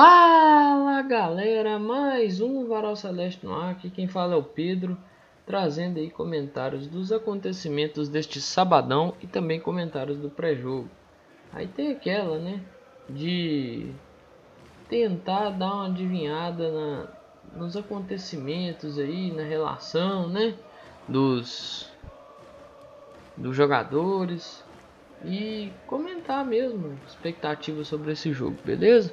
Fala 0.00 1.02
galera, 1.02 1.76
mais 1.76 2.40
um 2.40 2.68
Varal 2.68 2.94
Celeste 2.94 3.44
no 3.44 3.52
ar, 3.52 3.72
aqui 3.72 3.90
quem 3.90 4.06
fala 4.06 4.34
é 4.34 4.36
o 4.36 4.44
Pedro, 4.44 4.96
trazendo 5.44 5.98
aí 5.98 6.08
comentários 6.08 6.86
dos 6.86 7.10
acontecimentos 7.10 8.08
deste 8.08 8.40
sabadão 8.40 9.16
e 9.20 9.26
também 9.26 9.58
comentários 9.58 10.16
do 10.16 10.30
pré-jogo. 10.30 10.88
Aí 11.52 11.66
tem 11.66 11.90
aquela, 11.90 12.38
né, 12.38 12.60
de 13.10 13.92
tentar 14.88 15.50
dar 15.50 15.74
uma 15.74 15.86
adivinhada 15.86 16.70
na, 16.70 17.08
nos 17.56 17.76
acontecimentos 17.76 19.00
aí, 19.00 19.32
na 19.32 19.42
relação, 19.42 20.28
né, 20.28 20.54
dos, 21.08 21.90
dos 23.36 23.56
jogadores 23.56 24.64
e 25.24 25.72
comentar 25.88 26.44
mesmo 26.44 26.96
expectativas 27.04 27.88
sobre 27.88 28.12
esse 28.12 28.32
jogo, 28.32 28.56
beleza? 28.64 29.12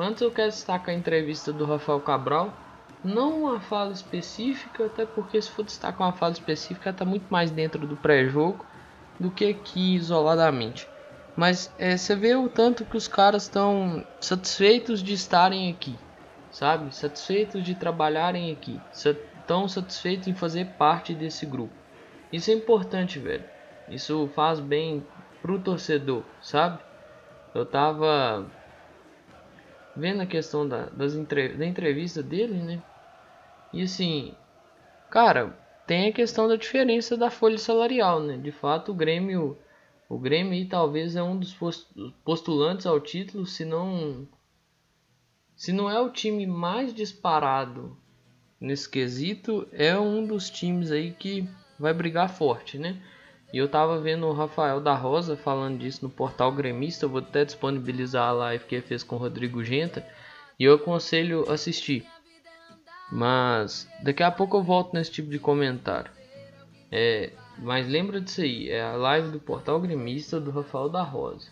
Antes 0.00 0.22
eu 0.22 0.30
quero 0.30 0.48
destacar 0.48 0.94
a 0.94 0.98
entrevista 0.98 1.52
do 1.52 1.66
Rafael 1.66 2.00
Cabral, 2.00 2.54
não 3.04 3.42
uma 3.42 3.60
fala 3.60 3.92
específica, 3.92 4.86
até 4.86 5.04
porque 5.04 5.40
se 5.40 5.50
for 5.50 5.62
destacar 5.62 6.06
uma 6.06 6.14
fala 6.14 6.32
específica 6.32 6.88
está 6.88 7.04
muito 7.04 7.26
mais 7.28 7.50
dentro 7.50 7.86
do 7.86 7.96
pré-jogo 7.96 8.64
do 9.18 9.30
que 9.30 9.44
aqui 9.44 9.96
isoladamente. 9.96 10.88
Mas 11.36 11.70
é, 11.78 11.98
você 11.98 12.16
vê 12.16 12.34
o 12.34 12.48
tanto 12.48 12.86
que 12.86 12.96
os 12.96 13.06
caras 13.06 13.42
estão 13.42 14.02
satisfeitos 14.18 15.02
de 15.02 15.12
estarem 15.12 15.70
aqui, 15.70 15.98
sabe? 16.50 16.94
Satisfeitos 16.94 17.62
de 17.62 17.74
trabalharem 17.74 18.50
aqui, 18.50 18.80
estão 18.90 19.68
satisfeitos 19.68 20.28
em 20.28 20.34
fazer 20.34 20.64
parte 20.78 21.14
desse 21.14 21.44
grupo. 21.44 21.74
Isso 22.32 22.50
é 22.50 22.54
importante, 22.54 23.18
velho. 23.18 23.44
Isso 23.86 24.30
faz 24.34 24.60
bem 24.60 25.06
pro 25.42 25.58
torcedor, 25.58 26.22
sabe? 26.40 26.78
Eu 27.54 27.66
tava 27.66 28.46
vendo 29.96 30.22
a 30.22 30.26
questão 30.26 30.68
da, 30.68 30.86
das 30.86 31.14
entre, 31.14 31.54
da 31.54 31.66
entrevista 31.66 32.22
dele, 32.22 32.62
né? 32.62 32.82
E 33.72 33.82
assim, 33.82 34.34
cara, 35.10 35.56
tem 35.86 36.08
a 36.08 36.12
questão 36.12 36.48
da 36.48 36.56
diferença 36.56 37.16
da 37.16 37.30
folha 37.30 37.58
salarial, 37.58 38.20
né? 38.20 38.36
De 38.36 38.52
fato, 38.52 38.92
o 38.92 38.94
Grêmio, 38.94 39.58
o 40.08 40.18
Grêmio 40.18 40.68
talvez 40.68 41.16
é 41.16 41.22
um 41.22 41.38
dos 41.38 41.56
postulantes 42.24 42.86
ao 42.86 43.00
título, 43.00 43.46
se 43.46 43.64
não 43.64 44.28
se 45.60 45.74
não 45.74 45.90
é 45.90 46.00
o 46.00 46.08
time 46.08 46.46
mais 46.46 46.94
disparado 46.94 47.94
nesse 48.58 48.88
quesito, 48.88 49.68
é 49.72 49.98
um 49.98 50.26
dos 50.26 50.48
times 50.48 50.90
aí 50.90 51.12
que 51.12 51.46
vai 51.78 51.92
brigar 51.92 52.30
forte, 52.30 52.78
né? 52.78 52.98
E 53.52 53.58
eu 53.58 53.68
tava 53.68 53.98
vendo 53.98 54.26
o 54.26 54.32
Rafael 54.32 54.80
da 54.80 54.94
Rosa 54.94 55.36
falando 55.36 55.78
disso 55.78 56.04
no 56.04 56.10
portal 56.10 56.52
Gremista. 56.52 57.04
Eu 57.04 57.10
vou 57.10 57.20
até 57.20 57.44
disponibilizar 57.44 58.28
a 58.28 58.32
live 58.32 58.64
que 58.64 58.76
ele 58.76 58.82
fez 58.82 59.02
com 59.02 59.16
o 59.16 59.18
Rodrigo 59.18 59.64
Genta. 59.64 60.06
E 60.58 60.64
eu 60.64 60.74
aconselho 60.74 61.50
assistir. 61.50 62.06
Mas 63.10 63.88
daqui 64.02 64.22
a 64.22 64.30
pouco 64.30 64.58
eu 64.58 64.62
volto 64.62 64.94
nesse 64.94 65.10
tipo 65.10 65.28
de 65.30 65.38
comentário. 65.38 66.10
É, 66.92 67.32
mas 67.58 67.88
lembra 67.88 68.20
disso 68.20 68.40
aí, 68.40 68.68
é 68.70 68.82
a 68.82 68.96
live 68.96 69.30
do 69.30 69.40
portal 69.40 69.80
Gremista 69.80 70.40
do 70.40 70.50
Rafael 70.50 70.88
da 70.88 71.02
Rosa. 71.02 71.48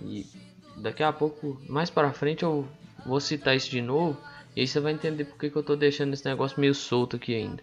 E 0.00 0.26
daqui 0.76 1.02
a 1.02 1.12
pouco, 1.12 1.60
mais 1.68 1.88
para 1.88 2.12
frente, 2.12 2.42
eu 2.42 2.66
vou 3.06 3.20
citar 3.20 3.56
isso 3.56 3.70
de 3.70 3.80
novo. 3.80 4.18
E 4.56 4.60
aí 4.60 4.66
você 4.66 4.80
vai 4.80 4.92
entender 4.92 5.24
porque 5.24 5.50
que 5.50 5.56
eu 5.56 5.62
tô 5.62 5.76
deixando 5.76 6.12
esse 6.12 6.24
negócio 6.24 6.60
meio 6.60 6.74
solto 6.74 7.16
aqui 7.16 7.34
ainda. 7.34 7.62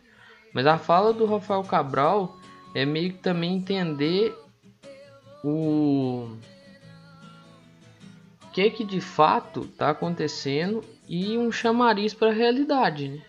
Mas 0.54 0.66
a 0.66 0.78
fala 0.78 1.14
do 1.14 1.26
Rafael 1.26 1.64
Cabral 1.64 2.38
é 2.74 2.86
meio 2.86 3.14
que 3.14 3.20
também 3.20 3.56
entender 3.56 4.38
o 5.44 6.30
que 8.52 8.70
que 8.72 8.84
de 8.84 9.00
fato 9.00 9.62
está 9.62 9.92
acontecendo 9.92 10.84
e 11.08 11.38
um 11.38 11.52
chamariz 11.52 12.14
para 12.14 12.30
a 12.30 12.34
realidade, 12.34 13.10
né? 13.10 13.22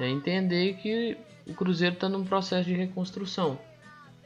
É 0.00 0.08
entender 0.08 0.74
que 0.74 1.16
o 1.46 1.54
Cruzeiro 1.54 1.94
está 1.94 2.08
num 2.08 2.24
processo 2.24 2.68
de 2.68 2.74
reconstrução. 2.74 3.58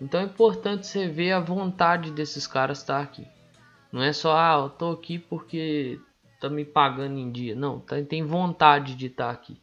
Então 0.00 0.20
é 0.20 0.24
importante 0.24 0.86
você 0.86 1.06
ver 1.06 1.32
a 1.32 1.40
vontade 1.40 2.10
desses 2.10 2.46
caras 2.46 2.78
estar 2.78 2.98
tá 2.98 3.02
aqui. 3.02 3.26
Não 3.92 4.02
é 4.02 4.12
só, 4.12 4.36
ah, 4.36 4.62
eu 4.62 4.70
tô 4.70 4.92
aqui 4.92 5.18
porque 5.18 6.00
tá 6.40 6.48
me 6.48 6.64
pagando 6.64 7.18
em 7.18 7.30
dia. 7.30 7.54
Não, 7.54 7.80
tá, 7.80 8.00
tem 8.02 8.24
vontade 8.24 8.94
de 8.94 9.06
estar 9.06 9.26
tá 9.26 9.30
aqui. 9.30 9.60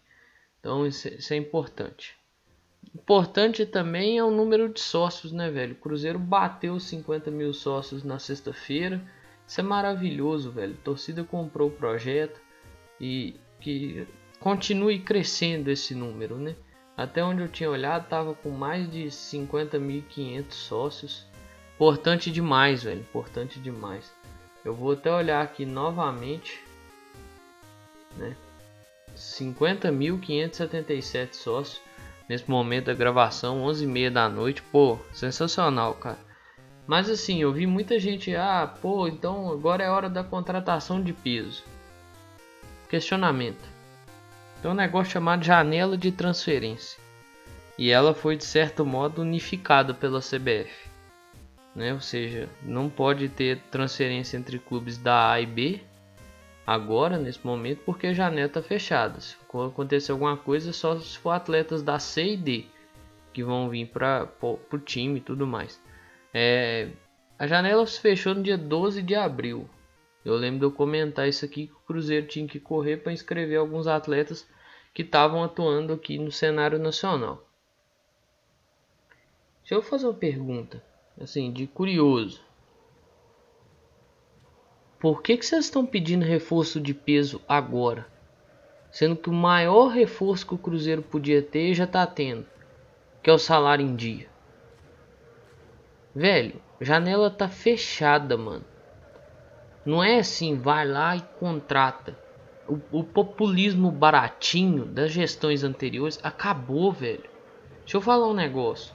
Então 0.59 0.85
isso, 0.85 1.07
isso 1.07 1.33
é 1.33 1.37
importante. 1.37 2.15
Importante 2.93 3.65
também 3.65 4.17
é 4.17 4.23
o 4.23 4.31
número 4.31 4.69
de 4.69 4.79
sócios, 4.79 5.31
né, 5.31 5.49
velho? 5.49 5.73
O 5.73 5.77
Cruzeiro 5.77 6.19
bateu 6.19 6.73
os 6.73 6.83
50 6.83 7.31
mil 7.31 7.53
sócios 7.53 8.03
na 8.03 8.19
sexta-feira. 8.19 9.01
Isso 9.47 9.59
é 9.59 9.63
maravilhoso, 9.63 10.51
velho. 10.51 10.73
A 10.73 10.83
torcida 10.83 11.23
comprou 11.23 11.69
o 11.69 11.71
projeto 11.71 12.39
e 12.99 13.39
que 13.59 14.07
continue 14.39 14.99
crescendo 14.99 15.69
esse 15.69 15.95
número, 15.95 16.37
né? 16.37 16.55
Até 16.95 17.23
onde 17.23 17.41
eu 17.41 17.47
tinha 17.47 17.69
olhado, 17.69 18.09
tava 18.09 18.33
com 18.33 18.49
mais 18.49 18.89
de 18.89 19.05
50.500 19.05 20.51
sócios. 20.51 21.27
Importante 21.75 22.31
demais, 22.31 22.83
velho. 22.83 23.01
Importante 23.01 23.59
demais. 23.59 24.11
Eu 24.65 24.73
vou 24.73 24.93
até 24.93 25.13
olhar 25.13 25.43
aqui 25.43 25.65
novamente, 25.65 26.63
né? 28.17 28.35
50.577 29.15 31.33
sócios 31.33 31.86
nesse 32.27 32.49
momento 32.49 32.85
da 32.85 32.93
gravação, 32.93 33.63
11h30 33.65 34.09
da 34.09 34.29
noite. 34.29 34.61
Pô, 34.61 34.97
sensacional, 35.13 35.93
cara. 35.95 36.17
Mas 36.85 37.09
assim, 37.09 37.41
eu 37.41 37.51
vi 37.51 37.67
muita 37.67 37.99
gente, 37.99 38.33
ah, 38.35 38.73
pô, 38.81 39.07
então 39.07 39.51
agora 39.51 39.83
é 39.83 39.89
hora 39.89 40.09
da 40.09 40.23
contratação 40.23 41.01
de 41.01 41.11
peso. 41.11 41.63
Questionamento. 42.89 43.67
Tem 44.61 44.71
um 44.71 44.73
negócio 44.73 45.11
chamado 45.11 45.43
janela 45.43 45.97
de 45.97 46.11
transferência. 46.11 46.99
E 47.77 47.91
ela 47.91 48.13
foi 48.13 48.35
de 48.35 48.45
certo 48.45 48.85
modo 48.85 49.21
unificada 49.21 49.93
pela 49.93 50.21
CBF. 50.21 50.89
Né? 51.75 51.93
Ou 51.93 51.99
seja, 51.99 52.49
não 52.63 52.89
pode 52.89 53.29
ter 53.29 53.59
transferência 53.69 54.37
entre 54.37 54.57
clubes 54.57 54.97
da 54.97 55.31
A 55.31 55.41
e 55.41 55.45
B 55.45 55.81
agora, 56.67 57.17
nesse 57.17 57.43
momento, 57.47 57.81
porque 57.85 58.07
a 58.07 58.13
janela 58.13 58.47
está 58.47 58.61
fechada. 58.61 59.21
Se 59.21 59.37
acontecer 59.49 60.11
alguma 60.11 60.35
coisa, 60.35 60.73
só 60.73 60.99
se 60.99 61.17
for 61.17 61.31
atletas 61.31 61.81
da 61.81 61.97
C 61.97 62.33
e 62.33 62.37
D 62.37 62.65
que 63.37 63.43
vão 63.43 63.69
vir 63.69 63.87
para 63.87 64.27
o 64.41 64.79
time 64.79 65.19
e 65.19 65.21
tudo 65.21 65.45
mais. 65.45 65.79
É, 66.33 66.89
a 67.37 67.45
janela 67.45 67.85
se 67.85 68.01
fechou 68.01 68.33
no 68.33 68.41
dia 68.41 68.57
12 68.57 69.03
de 69.03 69.13
abril. 69.13 69.69
Eu 70.25 70.35
lembro 70.35 70.59
de 70.59 70.65
eu 70.65 70.71
comentar 70.71 71.29
isso 71.29 71.45
aqui 71.45 71.67
que 71.67 71.73
o 71.73 71.85
Cruzeiro 71.85 72.25
tinha 72.25 72.47
que 72.47 72.59
correr 72.59 72.97
para 72.97 73.13
inscrever 73.13 73.59
alguns 73.59 73.85
atletas 73.85 74.47
que 74.91 75.03
estavam 75.03 75.43
atuando 75.43 75.93
aqui 75.93 76.17
no 76.17 76.31
cenário 76.31 76.79
nacional. 76.79 77.47
Deixa 79.61 79.75
eu 79.75 79.83
fazer 79.83 80.07
uma 80.07 80.15
pergunta, 80.15 80.83
assim, 81.21 81.53
de 81.53 81.67
curioso. 81.67 82.41
Por 84.99 85.21
que, 85.21 85.37
que 85.37 85.45
vocês 85.45 85.65
estão 85.65 85.85
pedindo 85.85 86.25
reforço 86.25 86.81
de 86.81 86.93
peso 86.93 87.39
agora? 87.47 88.07
Sendo 88.89 89.15
que 89.15 89.29
o 89.29 89.33
maior 89.33 89.89
reforço 89.89 90.47
que 90.47 90.55
o 90.55 90.57
Cruzeiro 90.57 91.03
podia 91.03 91.41
ter 91.41 91.75
já 91.75 91.83
está 91.83 92.05
tendo, 92.07 92.45
que 93.21 93.29
é 93.29 93.33
o 93.33 93.37
salário 93.37 93.85
em 93.85 93.95
dia. 93.95 94.27
Velho, 96.15 96.59
janela 96.81 97.29
tá 97.29 97.47
fechada, 97.47 98.35
mano. 98.35 98.65
Não 99.85 100.03
é 100.03 100.17
assim, 100.17 100.57
vai 100.57 100.85
lá 100.87 101.15
e 101.15 101.21
contrata. 101.39 102.17
O, 102.67 102.99
o 102.99 103.03
populismo 103.03 103.91
baratinho 103.91 104.83
das 104.83 105.11
gestões 105.11 105.63
anteriores 105.63 106.19
acabou, 106.23 106.91
velho. 106.91 107.29
Deixa 107.81 107.97
eu 107.97 108.01
falar 108.01 108.27
um 108.27 108.33
negócio. 108.33 108.93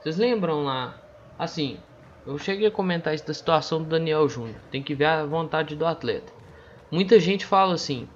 Vocês 0.00 0.16
lembram 0.16 0.64
lá? 0.64 0.98
Assim, 1.38 1.78
eu 2.26 2.38
cheguei 2.38 2.68
a 2.68 2.70
comentar 2.70 3.14
isso 3.14 3.26
da 3.26 3.34
situação 3.34 3.82
do 3.82 3.88
Daniel 3.88 4.28
Júnior. 4.28 4.56
Tem 4.70 4.82
que 4.82 4.94
ver 4.94 5.06
a 5.06 5.26
vontade 5.26 5.74
do 5.74 5.84
atleta. 5.84 6.32
Muita 6.90 7.18
gente 7.18 7.44
fala 7.44 7.74
assim: 7.74 8.08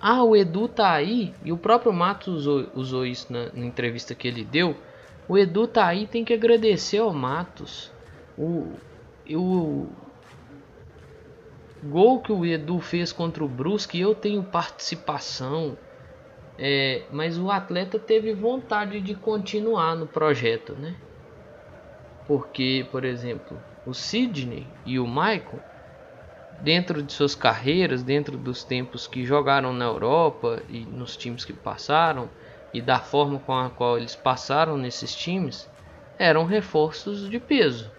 Ah, 0.00 0.22
o 0.22 0.36
Edu 0.36 0.68
tá 0.68 0.92
aí. 0.92 1.32
E 1.44 1.52
o 1.52 1.56
próprio 1.56 1.92
Matos 1.92 2.28
usou, 2.28 2.66
usou 2.74 3.06
isso 3.06 3.32
na, 3.32 3.50
na, 3.52 3.64
entrevista 3.64 4.14
que 4.14 4.28
ele 4.28 4.44
deu. 4.44 4.76
O 5.28 5.38
Edu 5.38 5.66
tá 5.66 5.86
aí, 5.86 6.06
tem 6.06 6.24
que 6.24 6.34
agradecer 6.34 6.98
ao 6.98 7.12
Matos. 7.12 7.90
O, 8.36 8.72
o 9.30 9.88
gol 11.82 12.20
que 12.20 12.32
o 12.32 12.44
Edu 12.44 12.78
fez 12.80 13.10
contra 13.10 13.42
o 13.42 13.48
Brusque, 13.48 13.98
eu 13.98 14.14
tenho 14.14 14.42
participação. 14.42 15.78
É, 16.58 17.04
mas 17.10 17.38
o 17.38 17.50
atleta 17.50 17.98
teve 17.98 18.32
vontade 18.32 19.00
de 19.00 19.14
continuar 19.14 19.94
no 19.94 20.06
projeto, 20.06 20.72
né? 20.74 20.96
Porque, 22.26 22.86
por 22.90 23.04
exemplo, 23.04 23.60
o 23.84 23.94
Sidney 23.94 24.66
e 24.84 24.98
o 24.98 25.06
Michael, 25.06 25.60
dentro 26.60 27.02
de 27.02 27.12
suas 27.12 27.34
carreiras, 27.34 28.02
dentro 28.02 28.36
dos 28.36 28.64
tempos 28.64 29.06
que 29.06 29.24
jogaram 29.24 29.72
na 29.72 29.84
Europa 29.84 30.62
e 30.68 30.80
nos 30.80 31.16
times 31.16 31.44
que 31.44 31.52
passaram, 31.52 32.28
e 32.72 32.80
da 32.80 32.98
forma 32.98 33.38
com 33.38 33.52
a 33.54 33.70
qual 33.70 33.96
eles 33.96 34.16
passaram 34.16 34.76
nesses 34.76 35.14
times, 35.14 35.68
eram 36.18 36.44
reforços 36.44 37.30
de 37.30 37.38
peso 37.38 37.90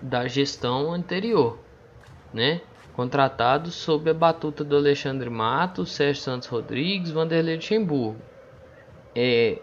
da 0.00 0.26
gestão 0.26 0.92
anterior, 0.92 1.58
né? 2.32 2.60
contratados 2.98 3.74
sob 3.74 4.10
a 4.10 4.14
batuta 4.14 4.64
do 4.64 4.76
Alexandre 4.76 5.30
Matos, 5.30 5.92
Sérgio 5.92 6.20
Santos 6.20 6.48
Rodrigues, 6.48 7.12
Vanderlei 7.12 7.54
Luxemburgo. 7.54 8.20
É, 9.14 9.62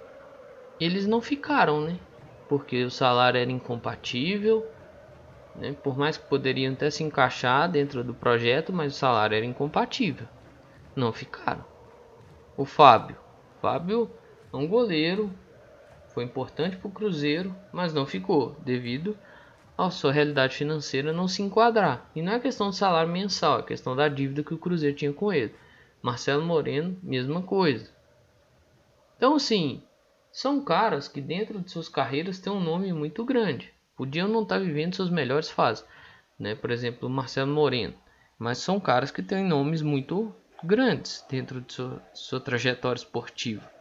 eles 0.80 1.06
não 1.06 1.20
ficaram, 1.22 1.82
né? 1.82 2.00
Porque 2.48 2.84
o 2.84 2.92
salário 2.92 3.40
era 3.40 3.52
incompatível, 3.52 4.66
né? 5.56 5.76
por 5.84 5.98
mais 5.98 6.18
que 6.18 6.28
poderiam 6.28 6.74
até 6.74 6.90
se 6.90 7.04
encaixar 7.04 7.70
dentro 7.70 8.04
do 8.04 8.14
projeto, 8.14 8.72
mas 8.72 8.94
o 8.94 8.98
salário 8.98 9.36
era 9.36 9.46
incompatível. 9.46 10.28
Não 10.96 11.12
ficaram. 11.12 11.66
O 12.56 12.66
Fábio. 12.66 13.18
Fábio 13.62 14.10
é 14.54 14.56
um 14.56 14.68
goleiro, 14.68 15.32
foi 16.10 16.24
importante 16.24 16.78
para 16.78 16.88
o 16.88 16.92
Cruzeiro, 16.92 17.56
mas 17.74 17.94
não 17.94 18.06
ficou, 18.06 18.56
devido 18.64 19.18
a 19.78 19.90
sua 19.90 20.12
realidade 20.12 20.56
financeira 20.56 21.12
não 21.12 21.28
se 21.28 21.42
enquadrar. 21.42 22.10
E 22.16 22.22
não 22.22 22.34
é 22.34 22.40
questão 22.40 22.70
de 22.70 22.78
salário 22.78 23.12
mensal, 23.12 23.60
é 23.60 23.64
questão 23.64 23.96
da 23.96 24.08
dívida 24.08 24.44
que 24.44 24.54
o 24.54 24.58
Cruzeiro 24.58 24.96
tinha 24.96 25.12
com 25.12 25.34
ele. 25.34 25.54
Marcelo 26.02 26.46
Moreno, 26.46 26.98
mesma 27.04 27.42
coisa. 27.42 27.90
Então, 29.18 29.36
assim, 29.36 29.84
são 30.36 30.60
caras 30.60 31.08
que 31.08 31.22
dentro 31.22 31.62
de 31.62 31.72
suas 31.72 31.88
carreiras 31.88 32.40
têm 32.40 32.52
um 32.52 32.60
nome 32.60 32.92
muito 32.92 33.24
grande. 33.24 33.74
Podiam 33.96 34.28
não 34.28 34.44
estar 34.44 34.60
vivendo 34.60 34.94
suas 34.94 35.10
melhores 35.10 35.50
fases, 35.50 35.86
né? 36.38 36.54
Por 36.54 36.72
exemplo, 36.72 37.10
Marcelo 37.10 37.54
Moreno. 37.54 37.94
Mas 38.38 38.58
são 38.58 38.78
caras 38.78 39.12
que 39.12 39.24
têm 39.24 39.46
nomes 39.46 39.82
muito 39.82 40.36
grandes 40.62 41.26
dentro 41.30 41.62
de 41.62 41.72
sua, 41.72 42.04
sua 42.14 42.42
trajetória 42.42 43.00
esportiva. 43.00 43.72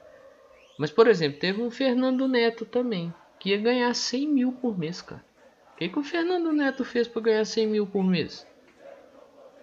Mas, 0.79 0.93
por 0.93 1.09
exemplo, 1.09 1.41
teve 1.41 1.61
um 1.61 1.73
Fernando 1.73 2.29
Neto 2.29 2.65
também, 2.65 3.13
que 3.41 3.51
ia 3.51 3.59
ganhar 3.59 3.93
100 3.93 4.29
mil 4.29 4.53
por 4.53 4.79
mês, 4.79 5.03
cara. 5.03 5.25
O 5.73 5.77
que, 5.77 5.89
que 5.89 5.99
o 5.99 6.05
Fernando 6.05 6.53
Neto 6.53 6.85
fez 6.85 7.09
para 7.09 7.23
ganhar 7.23 7.45
100 7.45 7.67
mil 7.67 7.85
por 7.85 8.05
mês? 8.05 8.47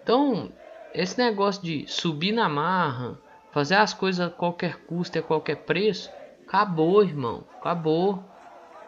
Então, 0.02 0.52
esse 0.92 1.16
negócio 1.16 1.62
de 1.62 1.86
subir 1.86 2.32
na 2.32 2.50
marra, 2.50 3.18
fazer 3.50 3.76
as 3.76 3.94
coisas 3.94 4.26
a 4.26 4.30
qualquer 4.30 4.76
custo 4.84 5.16
e 5.16 5.20
a 5.20 5.22
qualquer 5.22 5.56
preço, 5.56 6.10
acabou, 6.52 7.02
irmão. 7.02 7.44
Acabou. 7.58 8.22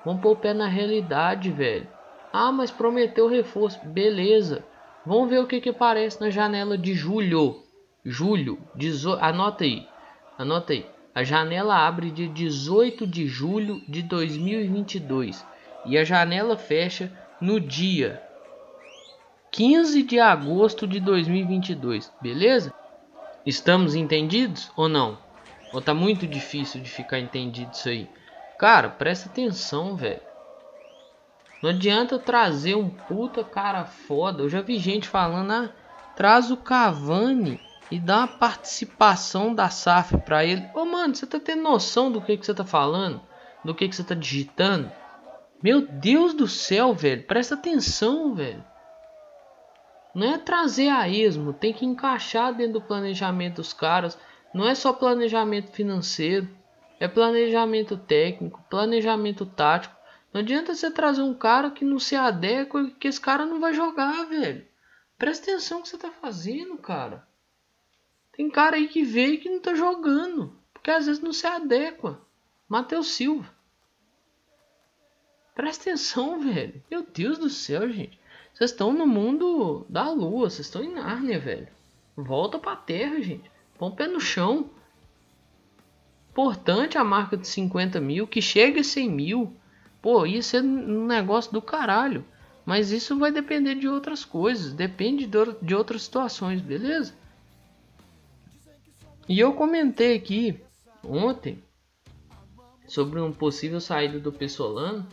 Vamos 0.05 0.21
pôr 0.21 0.33
o 0.33 0.37
pé 0.37 0.53
na 0.53 0.69
realidade, 0.69 1.51
velho. 1.51 1.89
Ah, 2.31 2.53
mas 2.53 2.71
prometeu 2.71 3.27
reforço. 3.27 3.81
Beleza. 3.87 4.63
Vamos 5.07 5.31
ver 5.31 5.39
o 5.39 5.47
que, 5.47 5.61
que 5.63 5.71
aparece 5.71 6.21
na 6.21 6.29
janela 6.29 6.77
de 6.77 6.93
julho. 6.93 7.63
Julho. 8.05 8.59
Dezo... 8.75 9.15
Anota 9.15 9.65
aí. 9.65 9.89
Anota 10.37 10.75
aí. 10.75 10.87
A 11.15 11.25
janela 11.25 11.87
abre 11.87 12.11
de 12.11 12.29
18 12.29 13.07
de 13.07 13.27
julho 13.27 13.81
de 13.89 14.03
2022 14.03 15.47
e 15.87 15.97
a 15.97 16.05
janela 16.05 16.57
fecha 16.57 17.11
no 17.41 17.61
dia 17.61 18.21
15 19.53 20.03
de 20.03 20.19
agosto 20.19 20.85
de 20.85 20.99
2022, 20.99 22.13
beleza? 22.21 22.75
Estamos 23.47 23.95
entendidos 23.95 24.73
ou 24.77 24.89
não? 24.89 25.17
Ou 25.75 25.83
tá 25.83 25.93
muito 25.93 26.25
difícil 26.25 26.81
de 26.81 26.89
ficar 26.89 27.19
entendido 27.19 27.73
isso 27.73 27.89
aí? 27.89 28.09
Cara, 28.57 28.89
presta 28.89 29.29
atenção, 29.29 29.97
velho. 29.97 30.23
Não 31.61 31.71
adianta 31.71 32.17
trazer 32.17 32.77
um 32.77 32.89
puta 32.89 33.43
cara 33.43 33.85
foda. 33.85 34.45
Eu 34.45 34.49
já 34.49 34.61
vi 34.61 34.79
gente 34.79 35.09
falando, 35.09 35.51
ah, 35.51 35.71
traz 36.15 36.53
o 36.53 36.57
Cavani 36.57 37.59
e 37.91 37.99
dá 37.99 38.19
uma 38.19 38.29
participação 38.29 39.53
da 39.53 39.69
SAF 39.69 40.17
pra 40.19 40.45
ele. 40.45 40.65
Ô, 40.73 40.85
mano, 40.85 41.13
você 41.13 41.27
tá 41.27 41.41
tendo 41.41 41.63
noção 41.65 42.13
do 42.13 42.23
que, 42.23 42.37
que 42.37 42.47
você 42.47 42.55
tá 42.55 42.65
falando? 42.65 43.21
Do 43.65 43.75
que, 43.75 43.89
que 43.89 43.97
você 43.97 44.05
tá 44.05 44.15
digitando? 44.15 44.93
Meu 45.61 45.81
Deus 45.81 46.35
do 46.35 46.47
céu, 46.47 46.95
velho. 46.95 47.25
Presta 47.25 47.57
atenção, 47.57 48.33
velho. 48.33 48.65
Não 50.15 50.35
é 50.35 50.39
trazer 50.39 50.91
a 50.91 51.09
esmo, 51.09 51.53
tem 51.53 51.73
que 51.73 51.85
encaixar 51.85 52.55
dentro 52.55 52.75
do 52.75 52.81
planejamento 52.81 53.57
dos 53.57 53.73
caras. 53.73 54.17
Não 54.55 54.69
é 54.69 54.75
só 54.77 54.93
planejamento 54.93 55.73
financeiro, 55.73 56.49
é 57.01 57.09
planejamento 57.09 57.97
técnico, 57.97 58.65
planejamento 58.71 59.45
tático. 59.45 59.97
Não 60.33 60.41
adianta 60.41 60.73
você 60.73 60.93
trazer 60.93 61.23
um 61.23 61.35
cara 61.35 61.73
que 61.73 61.85
não 61.85 61.99
se 61.99 62.15
adequa 62.15 62.89
que 63.01 63.09
esse 63.09 63.21
cara 63.21 63.45
não 63.45 63.59
vai 63.59 63.75
jogar, 63.75 64.25
velho. 64.27 64.65
Presta 65.19 65.51
atenção 65.51 65.79
no 65.79 65.83
que 65.83 65.89
você 65.89 65.99
tá 65.99 66.13
fazendo, 66.13 66.77
cara. 66.79 67.27
Tem 68.33 68.49
cara 68.49 68.77
aí 68.77 68.87
que 68.87 69.03
veio 69.03 69.41
que 69.41 69.51
não 69.51 69.61
tá 69.61 69.75
jogando, 69.75 70.57
porque 70.73 70.91
às 70.91 71.07
vezes 71.07 71.21
não 71.21 71.33
se 71.33 71.47
adequa. 71.49 72.21
Matheus 72.69 73.09
Silva. 73.09 73.53
Presta 75.55 75.91
atenção, 75.91 76.41
velho. 76.41 76.83
Meu 76.89 77.03
Deus 77.03 77.39
do 77.39 77.51
céu, 77.51 77.89
gente. 77.89 78.21
Vocês 78.53 78.71
estão 78.71 78.93
no 78.93 79.07
mundo 79.07 79.85
da 79.89 80.11
lua. 80.11 80.49
Vocês 80.49 80.67
estão 80.67 80.83
em 80.83 80.93
Nárnia, 80.93 81.41
velho. 81.41 81.69
Volta 82.17 82.59
pra 82.59 82.77
terra, 82.77 83.21
gente. 83.21 83.54
Põe 83.85 83.91
o 83.91 83.97
pé 83.97 84.07
no 84.07 84.21
chão. 84.21 84.71
Importante 86.31 86.97
a 86.97 87.05
marca 87.05 87.37
de 87.37 87.47
50 87.47 88.01
mil. 88.01 88.27
Que 88.27 88.41
chegue 88.41 88.81
a 88.81 88.85
100 88.85 89.11
mil. 89.11 89.57
Pô, 90.01 90.25
isso 90.25 90.57
é 90.57 90.63
um 90.63 91.07
negócio 91.07 91.53
do 91.53 91.61
caralho. 91.61 92.25
Mas 92.65 92.91
isso 92.91 93.19
vai 93.19 93.31
depender 93.31 93.75
de 93.75 93.89
outras 93.89 94.25
coisas. 94.25 94.73
Depende 94.73 95.29
de 95.61 95.75
outras 95.75 96.03
situações, 96.03 96.61
beleza? 96.61 97.15
E 99.29 99.39
eu 99.39 99.53
comentei 99.55 100.17
aqui 100.17 100.61
ontem 101.03 101.63
sobre 102.87 103.21
um 103.21 103.33
possível 103.33 103.81
saída 103.81 104.19
do 104.19 104.31
Pessolano 104.31 105.07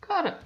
Cara, 0.00 0.40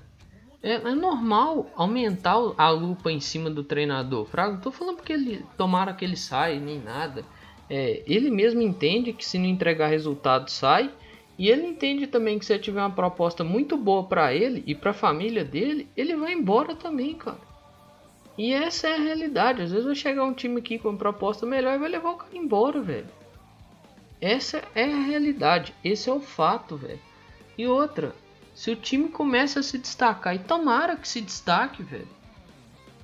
é, 0.63 0.75
é, 0.75 0.95
normal 0.95 1.71
aumentar 1.75 2.37
a 2.57 2.71
lupa 2.71 3.11
em 3.11 3.21
cima 3.21 3.51
do 3.51 3.65
treinador. 3.65 4.27
Fraga, 4.27 4.53
não 4.53 4.61
tô 4.61 4.71
falando 4.71 4.97
porque 4.97 5.13
ele 5.13 5.45
tomara 5.57 5.95
que 5.95 6.05
ele 6.05 6.17
saia 6.17 6.61
nem 6.61 6.81
nada. 6.81 7.25
É, 7.69 8.03
ele 8.07 8.31
mesmo 8.31 8.63
entende 8.63 9.13
que 9.13 9.25
se 9.25 9.39
não 9.39 9.47
entregar 9.47 9.89
resultado 9.89 10.51
sai. 10.51 10.91
E 11.39 11.49
ele 11.51 11.67
entende 11.67 12.07
também 12.07 12.39
que 12.39 12.47
se 12.47 12.59
tiver 12.59 12.81
uma 12.81 12.91
proposta 12.91 13.45
muito 13.45 13.77
boa 13.77 14.05
para 14.05 14.33
ele 14.33 14.63
e 14.67 14.75
para 14.75 14.93
a 14.93 14.95
família 14.95 15.45
dele, 15.45 15.87
ele 15.95 16.17
vai 16.17 16.33
embora 16.33 16.75
também, 16.75 17.15
cara. 17.15 17.39
E 18.39 18.53
essa 18.53 18.89
é 18.89 18.95
a 18.95 19.01
realidade. 19.01 19.63
Às 19.63 19.71
vezes 19.71 19.87
vai 19.87 19.95
chegar 19.95 20.25
um 20.25 20.33
time 20.33 20.61
aqui 20.61 20.79
com 20.79 20.89
uma 20.89 20.99
proposta 20.99 21.45
melhor 21.45 21.75
e 21.75 21.79
vai 21.79 21.91
levar 21.91 22.11
o 22.11 22.17
cara 22.17 22.37
embora, 22.37 22.81
velho. 22.81 23.09
Essa 24.21 24.63
é 24.75 24.85
a 24.85 25.03
realidade. 25.03 25.75
Esse 25.85 26.09
é 26.09 26.13
o 26.13 26.21
fato, 26.21 26.77
velho. 26.77 27.01
E 27.59 27.67
outra, 27.67 28.15
se 28.55 28.71
o 28.71 28.77
time 28.77 29.09
começa 29.09 29.61
a 29.61 29.63
se 29.63 29.77
destacar, 29.77 30.35
e 30.35 30.39
tomara 30.39 30.97
que 30.97 31.07
se 31.07 31.21
destaque, 31.21 31.83
velho. 31.83 32.09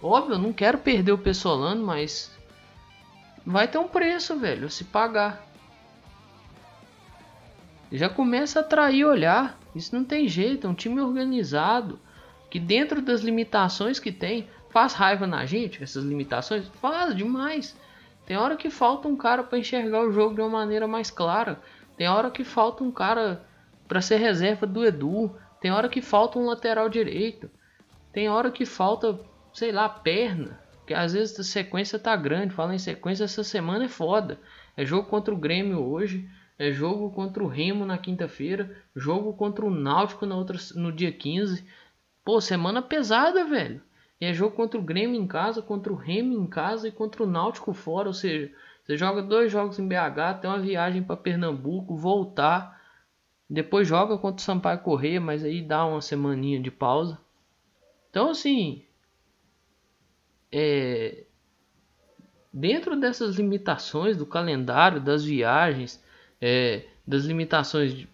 Óbvio, 0.02 0.35
eu 0.35 0.38
não 0.38 0.52
quero 0.52 0.78
perder 0.78 1.12
o 1.12 1.19
Pessolano, 1.19 1.85
mas 1.85 2.31
vai 3.45 3.69
ter 3.69 3.79
um 3.79 3.89
preço, 3.89 4.37
velho, 4.39 4.71
se 4.71 4.85
pagar. 4.85 5.47
Já 7.91 8.09
começa 8.09 8.61
a 8.61 8.63
atrair 8.63 9.05
olhar. 9.05 9.59
Isso 9.75 9.95
não 9.95 10.05
tem 10.05 10.29
jeito, 10.29 10.67
é 10.67 10.71
um 10.71 10.75
time 10.75 11.01
organizado 11.01 11.99
que 12.51 12.61
dentro 12.61 13.01
das 13.01 13.23
limitações 13.23 13.99
que 13.99 14.13
tem, 14.13 14.47
faz 14.69 14.93
raiva 14.93 15.27
na 15.27 15.47
gente, 15.47 15.83
essas 15.83 16.05
limitações, 16.05 16.69
faz 16.83 17.17
demais. 17.17 17.75
Tem 18.27 18.37
hora 18.37 18.57
que 18.57 18.69
falta 18.69 19.09
um 19.09 19.17
cara 19.17 19.43
para 19.43 19.59
enxergar 19.59 20.03
o 20.03 20.13
jogo 20.13 20.35
de 20.35 20.43
uma 20.43 20.51
maneira 20.51 20.87
mais 20.87 21.11
clara. 21.11 21.61
Tem 21.97 22.09
hora 22.09 22.31
que 22.31 22.45
falta 22.45 22.85
um 22.85 22.91
cara 22.91 23.43
para 23.89 24.01
ser 24.01 24.17
reserva 24.17 24.67
do 24.67 24.85
Edu. 24.85 25.35
Tem 25.61 25.71
hora 25.71 25.89
que 25.89 26.03
falta 26.03 26.39
um 26.39 26.47
lateral 26.47 26.89
direito. 26.89 27.51
Tem 28.13 28.29
hora 28.29 28.51
que 28.51 28.67
falta, 28.67 29.19
sei 29.53 29.73
lá, 29.73 29.89
perna. 29.89 30.61
Que 30.93 30.95
às 30.95 31.15
vezes 31.15 31.41
a 31.41 31.43
sequência 31.43 31.99
tá 31.99 32.15
grande. 32.15 32.53
Fala 32.53 32.75
em 32.75 32.79
sequência, 32.79 33.25
essa 33.25 33.43
semana 33.43 33.87
é 33.87 33.89
foda. 33.89 34.39
É 34.77 34.85
jogo 34.85 35.09
contra 35.09 35.33
o 35.33 35.39
Grêmio 35.39 35.83
hoje. 35.83 36.29
É 36.59 36.71
jogo 36.71 37.11
contra 37.11 37.43
o 37.43 37.49
Remo 37.49 37.87
na 37.87 37.97
quinta-feira. 37.97 38.77
Jogo 38.95 39.33
contra 39.33 39.65
o 39.65 39.71
Náutico 39.71 40.27
na 40.27 40.37
outra, 40.37 40.59
no 40.75 40.93
dia 40.93 41.11
15. 41.11 41.67
Pô, 42.23 42.43
semana 42.43 42.83
pesada, 42.83 43.43
velho. 43.47 43.81
E 44.21 44.27
é 44.27 44.35
jogo 44.35 44.55
contra 44.55 44.79
o 44.79 44.83
Grêmio 44.83 45.19
em 45.19 45.27
casa, 45.27 45.63
contra 45.63 45.91
o 45.91 45.97
Remo 45.97 46.35
em 46.35 46.47
casa 46.47 46.89
e 46.89 46.93
contra 46.93 47.23
o 47.23 47.27
Náutico 47.27 47.73
fora. 47.73 48.09
Ou 48.09 48.15
seja, 48.15 48.53
você 48.85 48.95
joga 48.95 49.23
dois 49.23 49.51
jogos 49.51 49.79
em 49.79 49.89
BH, 49.89 50.41
tem 50.43 50.51
uma 50.51 50.61
viagem 50.61 51.03
para 51.03 51.17
Pernambuco, 51.17 51.97
voltar 51.97 52.83
depois 53.53 53.87
joga 53.87 54.17
contra 54.17 54.41
o 54.41 54.45
Sampaio 54.45 54.79
Correia, 54.79 55.21
mas 55.21 55.45
aí 55.45 55.61
dá 55.61 55.85
uma 55.85 56.01
semaninha 56.01 56.59
de 56.59 56.71
pausa. 56.71 57.19
Então 58.09 58.31
assim, 58.31 58.83
é, 60.52 61.25
dentro 62.52 62.94
dessas 62.94 63.37
limitações 63.37 64.16
do 64.16 64.26
calendário, 64.26 65.00
das 65.00 65.25
viagens, 65.25 66.02
é, 66.40 66.85
das 67.06 67.25
limitações, 67.25 68.06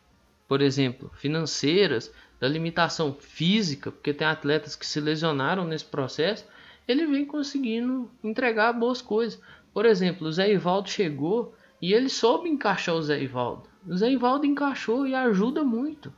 por 0.47 0.63
exemplo, 0.63 1.11
financeiras, 1.17 2.13
da 2.41 2.47
limitação 2.47 3.13
física, 3.13 3.91
porque 3.91 4.15
tem 4.15 4.27
atletas 4.27 4.77
que 4.77 4.87
se 4.87 5.01
lesionaram 5.01 5.65
nesse 5.65 5.85
processo, 5.85 6.47
ele 6.87 7.07
vem 7.07 7.27
conseguindo 7.27 8.11
entregar 8.23 8.73
boas 8.73 9.03
coisas. 9.03 9.41
Por 9.75 9.85
exemplo, 9.85 10.29
o 10.29 10.33
Zé 10.33 10.53
Ivaldo 10.53 10.89
chegou 10.89 11.55
e 11.83 11.93
ele 11.93 12.09
soube 12.09 12.49
encaixar 12.49 12.95
o 12.95 13.03
Zé 13.03 13.21
Ivaldo. 13.21 13.69
O 13.87 13.97
Zé 13.97 14.11
Ivaldo 14.11 14.47
encaixou 14.47 15.07
e 15.07 15.15
ajuda 15.15 15.65
muito 15.65 16.13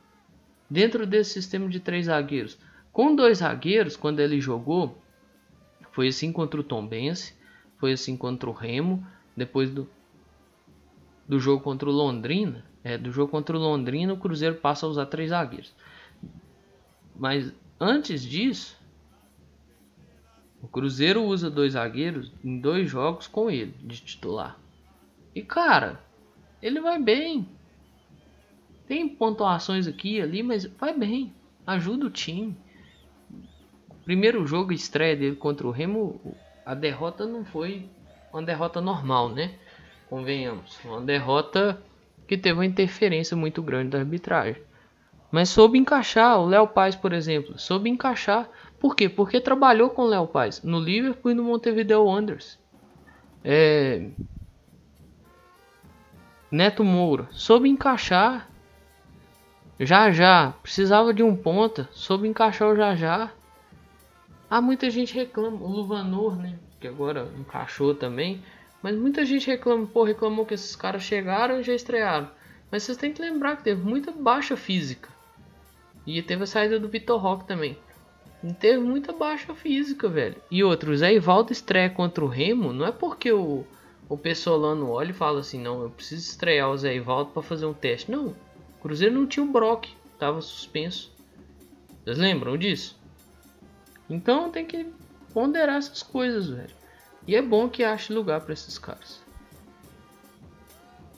dentro 0.69 1.05
desse 1.05 1.33
sistema 1.33 1.67
de 1.67 1.79
três 1.79 2.05
zagueiros. 2.05 2.57
Com 2.93 3.15
dois 3.15 3.39
zagueiros, 3.39 3.97
quando 3.97 4.19
ele 4.19 4.39
jogou, 4.39 5.00
foi 5.91 6.07
assim 6.07 6.31
contra 6.31 6.59
o 6.59 6.63
Tombense, 6.63 7.33
foi 7.77 7.93
assim 7.93 8.15
contra 8.15 8.49
o 8.49 8.53
Remo, 8.53 9.05
depois 9.35 9.69
do, 9.69 9.89
do 11.27 11.39
jogo 11.39 11.63
contra 11.63 11.89
o 11.89 11.91
Londrina. 11.91 12.65
É, 12.83 12.97
do 12.97 13.11
jogo 13.11 13.31
contra 13.31 13.55
o 13.55 13.59
Londrina, 13.59 14.13
o 14.13 14.17
Cruzeiro 14.17 14.55
passa 14.55 14.85
a 14.85 14.89
usar 14.89 15.05
três 15.05 15.29
zagueiros. 15.29 15.73
Mas 17.15 17.53
antes 17.79 18.23
disso, 18.23 18.75
o 20.61 20.67
Cruzeiro 20.67 21.23
usa 21.23 21.49
dois 21.49 21.73
zagueiros 21.73 22.31
em 22.43 22.59
dois 22.59 22.89
jogos 22.89 23.27
com 23.27 23.51
ele 23.51 23.75
de 23.81 23.99
titular. 24.01 24.57
E 25.35 25.41
cara, 25.41 26.03
ele 26.61 26.81
vai 26.81 27.01
bem. 27.01 27.47
Tem 28.87 29.07
pontuações 29.07 29.87
aqui 29.87 30.17
e 30.17 30.21
ali, 30.21 30.43
mas 30.43 30.65
vai 30.65 30.97
bem. 30.97 31.33
Ajuda 31.65 32.07
o 32.07 32.11
time. 32.11 32.57
Primeiro 34.03 34.45
jogo 34.45 34.73
estreia 34.73 35.15
dele 35.15 35.35
contra 35.35 35.67
o 35.67 35.71
Remo, 35.71 36.19
a 36.65 36.73
derrota 36.73 37.25
não 37.25 37.45
foi 37.45 37.89
uma 38.31 38.41
derrota 38.41 38.81
normal, 38.81 39.29
né? 39.29 39.51
Convenhamos. 40.09 40.79
Uma 40.83 41.01
derrota 41.01 41.81
que 42.27 42.37
teve 42.37 42.57
uma 42.57 42.65
interferência 42.65 43.35
muito 43.35 43.61
grande 43.61 43.89
da 43.89 43.99
arbitragem. 43.99 44.61
Mas 45.31 45.49
soube 45.49 45.77
encaixar, 45.77 46.39
o 46.39 46.45
Léo 46.45 46.67
Paz, 46.67 46.95
por 46.95 47.13
exemplo, 47.13 47.57
soube 47.57 47.89
encaixar. 47.89 48.49
Por 48.79 48.95
quê? 48.95 49.07
Porque 49.07 49.39
trabalhou 49.39 49.89
com 49.89 50.03
o 50.03 50.07
Léo 50.07 50.27
Paz 50.27 50.61
no 50.63 50.79
Liverpool 50.79 51.31
e 51.31 51.33
no 51.33 51.43
Montevideo 51.43 52.03
Wanderers. 52.03 52.59
É... 53.43 54.09
Neto 56.51 56.83
Moura, 56.83 57.27
soube 57.31 57.69
encaixar. 57.69 58.49
Já 59.79 60.11
já, 60.11 60.53
precisava 60.61 61.13
de 61.13 61.23
um 61.23 61.35
ponta, 61.35 61.89
soube 61.91 62.27
encaixar 62.27 62.67
o 62.67 62.75
já 62.75 62.95
já. 62.95 63.31
Ah, 64.51 64.59
muita 64.59 64.89
gente 64.89 65.15
reclama, 65.15 65.61
o 65.61 65.67
Luvanor, 65.69 66.35
né, 66.35 66.59
que 66.77 66.85
agora 66.85 67.31
encaixou 67.39 67.95
também, 67.95 68.43
mas 68.83 68.97
muita 68.97 69.25
gente 69.25 69.47
reclama, 69.47 69.87
pô, 69.87 70.03
reclamou 70.03 70.45
que 70.45 70.53
esses 70.53 70.75
caras 70.75 71.03
chegaram 71.03 71.61
e 71.61 71.63
já 71.63 71.73
estrearam. 71.73 72.29
Mas 72.69 72.83
vocês 72.83 72.97
têm 72.97 73.13
que 73.13 73.21
lembrar 73.21 73.55
que 73.55 73.63
teve 73.63 73.81
muita 73.81 74.11
baixa 74.11 74.57
física. 74.57 75.07
E 76.05 76.21
teve 76.21 76.43
a 76.43 76.45
saída 76.45 76.77
do 76.77 76.89
Vitor 76.89 77.17
Roque 77.17 77.47
também. 77.47 77.77
E 78.43 78.51
teve 78.51 78.79
muita 78.79 79.13
baixa 79.13 79.55
física, 79.55 80.09
velho. 80.09 80.35
E 80.51 80.61
outro, 80.65 80.91
o 80.91 80.97
Zé 80.97 81.13
Ivaldo 81.13 81.53
estreia 81.53 81.89
contra 81.89 82.21
o 82.21 82.27
Remo, 82.27 82.73
não 82.73 82.85
é 82.85 82.91
porque 82.91 83.31
o, 83.31 83.63
o 84.09 84.17
Pessolano 84.17 84.89
olha 84.89 85.11
e 85.11 85.13
fala 85.13 85.39
assim, 85.39 85.61
não, 85.61 85.81
eu 85.81 85.89
preciso 85.89 86.29
estrear 86.29 86.69
o 86.69 86.77
Zé 86.77 86.93
Ivaldo 86.93 87.31
para 87.31 87.41
fazer 87.41 87.67
um 87.67 87.73
teste. 87.73 88.11
Não, 88.11 88.27
o 88.27 88.35
Cruzeiro 88.81 89.15
não 89.15 89.25
tinha 89.25 89.45
o 89.45 89.49
Brock, 89.49 89.87
tava 90.19 90.41
suspenso. 90.41 91.09
Vocês 92.03 92.17
lembram 92.17 92.57
disso? 92.57 92.99
Então 94.11 94.51
tem 94.51 94.65
que 94.65 94.85
ponderar 95.33 95.77
essas 95.77 96.03
coisas, 96.03 96.49
velho. 96.49 96.75
E 97.27 97.35
é 97.35 97.41
bom 97.41 97.69
que 97.69 97.83
ache 97.83 98.13
lugar 98.13 98.41
para 98.41 98.53
esses 98.53 98.77
caras. 98.77 99.21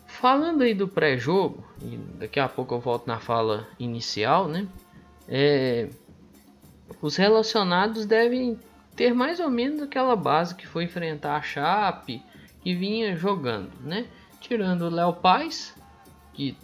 Falando 0.06 0.62
aí 0.62 0.74
do 0.74 0.88
pré-jogo, 0.88 1.64
e 1.82 1.98
daqui 2.20 2.40
a 2.40 2.48
pouco 2.48 2.76
eu 2.76 2.80
volto 2.80 3.08
na 3.08 3.20
fala 3.20 3.68
inicial, 3.80 4.48
né? 4.48 4.68
É, 5.28 5.90
os 7.02 7.16
relacionados 7.16 8.06
devem 8.06 8.60
ter 8.96 9.14
mais 9.14 9.40
ou 9.40 9.50
menos 9.50 9.82
aquela 9.82 10.16
base 10.16 10.54
que 10.56 10.68
foi 10.68 10.84
enfrentar 10.84 11.36
a 11.36 11.42
Chape 11.42 12.22
que 12.62 12.76
vinha 12.76 13.16
jogando, 13.16 13.72
né? 13.82 14.06
Tirando 14.40 14.84
o 14.84 14.90
Léo 14.90 15.14
Paz, 15.14 15.76
que 16.34 16.56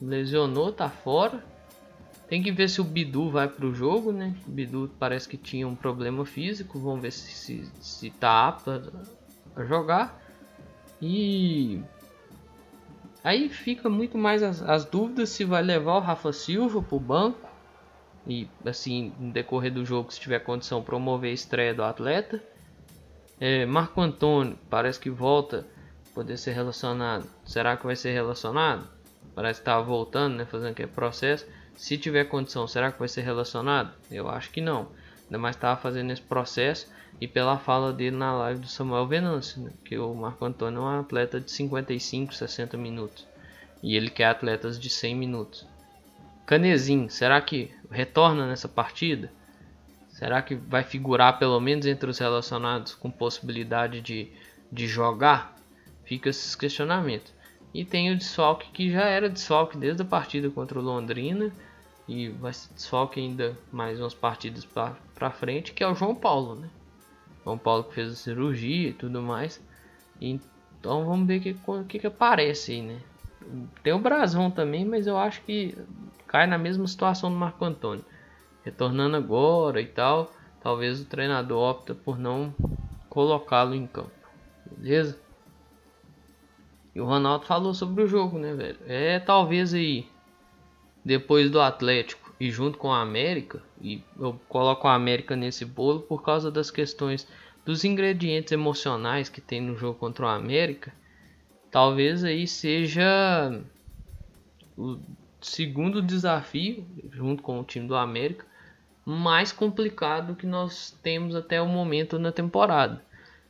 lesionou, 0.00 0.72
tá 0.72 0.88
fora. 0.88 1.44
Tem 2.28 2.42
que 2.42 2.50
ver 2.50 2.68
se 2.68 2.80
o 2.80 2.84
Bidu 2.84 3.30
vai 3.30 3.48
para 3.48 3.66
o 3.66 3.74
jogo, 3.74 4.10
né? 4.10 4.34
O 4.46 4.50
Bidu 4.50 4.90
parece 4.98 5.28
que 5.28 5.36
tinha 5.36 5.68
um 5.68 5.74
problema 5.74 6.24
físico. 6.24 6.78
Vamos 6.78 7.02
ver 7.02 7.12
se, 7.12 7.32
se, 7.32 7.72
se 7.80 8.10
tá 8.10 8.48
apto 8.48 8.70
a, 9.54 9.64
jogar. 9.64 10.20
E 11.00 11.82
aí 13.22 13.48
fica 13.48 13.90
muito 13.90 14.16
mais 14.16 14.42
as, 14.42 14.62
as, 14.62 14.84
dúvidas 14.84 15.28
se 15.28 15.44
vai 15.44 15.62
levar 15.62 15.96
o 15.96 16.00
Rafa 16.00 16.32
Silva 16.32 16.82
para 16.82 16.96
o 16.96 17.00
banco. 17.00 17.48
E 18.26 18.48
assim, 18.64 19.12
no 19.18 19.30
decorrer 19.30 19.72
do 19.72 19.84
jogo, 19.84 20.10
se 20.10 20.18
tiver 20.18 20.38
condição, 20.40 20.82
promover 20.82 21.30
a 21.30 21.34
estreia 21.34 21.74
do 21.74 21.84
atleta. 21.84 22.42
É, 23.38 23.66
Marco 23.66 24.00
Antônio 24.00 24.58
parece 24.70 24.98
que 24.98 25.10
volta 25.10 25.66
poder 26.14 26.38
ser 26.38 26.52
relacionado. 26.52 27.28
Será 27.44 27.76
que 27.76 27.84
vai 27.84 27.96
ser 27.96 28.12
relacionado? 28.12 28.88
Parece 29.34 29.60
que 29.60 29.62
estava 29.62 29.82
voltando, 29.82 30.36
né, 30.36 30.44
fazendo 30.46 30.70
aquele 30.70 30.88
processo. 30.88 31.44
Se 31.76 31.98
tiver 31.98 32.24
condição, 32.24 32.66
será 32.66 32.92
que 32.92 32.98
vai 32.98 33.08
ser 33.08 33.22
relacionado? 33.22 33.92
Eu 34.10 34.28
acho 34.28 34.50
que 34.50 34.60
não. 34.60 34.88
Ainda 35.24 35.38
mais 35.38 35.56
estava 35.56 35.80
fazendo 35.80 36.12
esse 36.12 36.22
processo 36.22 36.88
e 37.20 37.26
pela 37.26 37.58
fala 37.58 37.92
dele 37.92 38.16
na 38.16 38.32
live 38.36 38.60
do 38.60 38.68
Samuel 38.68 39.06
Venâncio, 39.06 39.62
né, 39.62 39.70
que 39.84 39.98
o 39.98 40.14
Marco 40.14 40.44
Antônio 40.44 40.80
é 40.80 40.82
um 40.82 41.00
atleta 41.00 41.40
de 41.40 41.50
55, 41.50 42.34
60 42.34 42.76
minutos 42.76 43.26
e 43.84 43.96
ele 43.96 44.08
quer 44.08 44.26
atletas 44.26 44.80
de 44.80 44.88
100 44.88 45.14
minutos. 45.14 45.66
Canezinho, 46.46 47.10
será 47.10 47.38
que 47.42 47.70
retorna 47.90 48.46
nessa 48.46 48.66
partida? 48.66 49.30
Será 50.08 50.40
que 50.40 50.54
vai 50.54 50.82
figurar 50.82 51.38
pelo 51.38 51.60
menos 51.60 51.84
entre 51.84 52.08
os 52.08 52.18
relacionados 52.18 52.94
com 52.94 53.10
possibilidade 53.10 54.00
de, 54.00 54.32
de 54.72 54.86
jogar? 54.86 55.54
Fica 56.04 56.30
esses 56.30 56.54
questionamentos. 56.54 57.34
E 57.74 57.84
tem 57.84 58.12
o 58.12 58.16
desfalque 58.16 58.70
que 58.70 58.90
já 58.90 59.02
era 59.02 59.28
desfalque 59.28 59.76
desde 59.76 60.02
a 60.02 60.04
partida 60.04 60.48
contra 60.48 60.78
o 60.78 60.82
Londrina 60.82 61.52
e 62.06 62.28
vai 62.28 62.52
ser 62.52 62.72
desfalque 62.72 63.18
ainda 63.18 63.58
mais 63.72 64.00
umas 64.00 64.14
partidas 64.14 64.64
para 64.64 65.30
frente, 65.30 65.72
que 65.72 65.82
é 65.82 65.88
o 65.88 65.94
João 65.94 66.14
Paulo, 66.14 66.54
né? 66.54 66.70
João 67.42 67.58
Paulo 67.58 67.84
que 67.84 67.94
fez 67.94 68.12
a 68.12 68.14
cirurgia 68.14 68.90
e 68.90 68.92
tudo 68.92 69.20
mais. 69.20 69.60
Então 70.20 71.04
vamos 71.04 71.26
ver 71.26 71.38
o 71.38 71.42
que, 71.42 71.56
que, 71.88 71.98
que 71.98 72.06
aparece 72.06 72.72
aí, 72.72 72.82
né? 72.82 73.00
Tem 73.82 73.92
o 73.92 73.98
Brasão 73.98 74.50
também, 74.50 74.84
mas 74.84 75.06
eu 75.06 75.18
acho 75.18 75.42
que 75.42 75.76
cai 76.28 76.46
na 76.46 76.56
mesma 76.56 76.86
situação 76.86 77.30
do 77.30 77.36
Marco 77.36 77.64
Antônio 77.64 78.04
retornando 78.64 79.16
agora 79.16 79.80
e 79.80 79.86
tal, 79.86 80.32
talvez 80.62 81.00
o 81.00 81.04
treinador 81.04 81.70
opta 81.70 81.94
por 81.94 82.18
não 82.18 82.54
colocá-lo 83.10 83.74
em 83.74 83.86
campo. 83.86 84.10
Beleza? 84.78 85.23
E 86.94 87.00
o 87.00 87.04
Ronaldo 87.04 87.44
falou 87.44 87.74
sobre 87.74 88.04
o 88.04 88.06
jogo, 88.06 88.38
né, 88.38 88.54
velho? 88.54 88.78
É 88.86 89.18
talvez 89.18 89.74
aí 89.74 90.06
depois 91.04 91.50
do 91.50 91.60
Atlético 91.60 92.32
e 92.38 92.50
junto 92.50 92.78
com 92.78 92.92
a 92.92 93.00
América, 93.00 93.62
e 93.80 94.02
eu 94.18 94.38
coloco 94.48 94.86
a 94.86 94.94
América 94.94 95.36
nesse 95.36 95.64
bolo 95.64 96.00
por 96.00 96.22
causa 96.22 96.50
das 96.50 96.70
questões 96.70 97.26
dos 97.64 97.84
ingredientes 97.84 98.52
emocionais 98.52 99.28
que 99.28 99.40
tem 99.40 99.60
no 99.60 99.76
jogo 99.76 99.98
contra 99.98 100.26
o 100.26 100.28
América. 100.28 100.92
Talvez 101.70 102.22
aí 102.22 102.46
seja 102.46 103.60
o 104.76 104.98
segundo 105.40 106.00
desafio 106.00 106.86
junto 107.10 107.42
com 107.42 107.60
o 107.60 107.64
time 107.64 107.86
do 107.86 107.96
América 107.96 108.46
mais 109.04 109.52
complicado 109.52 110.34
que 110.34 110.46
nós 110.46 110.96
temos 111.02 111.34
até 111.34 111.60
o 111.60 111.66
momento 111.66 112.18
na 112.18 112.32
temporada. 112.32 113.02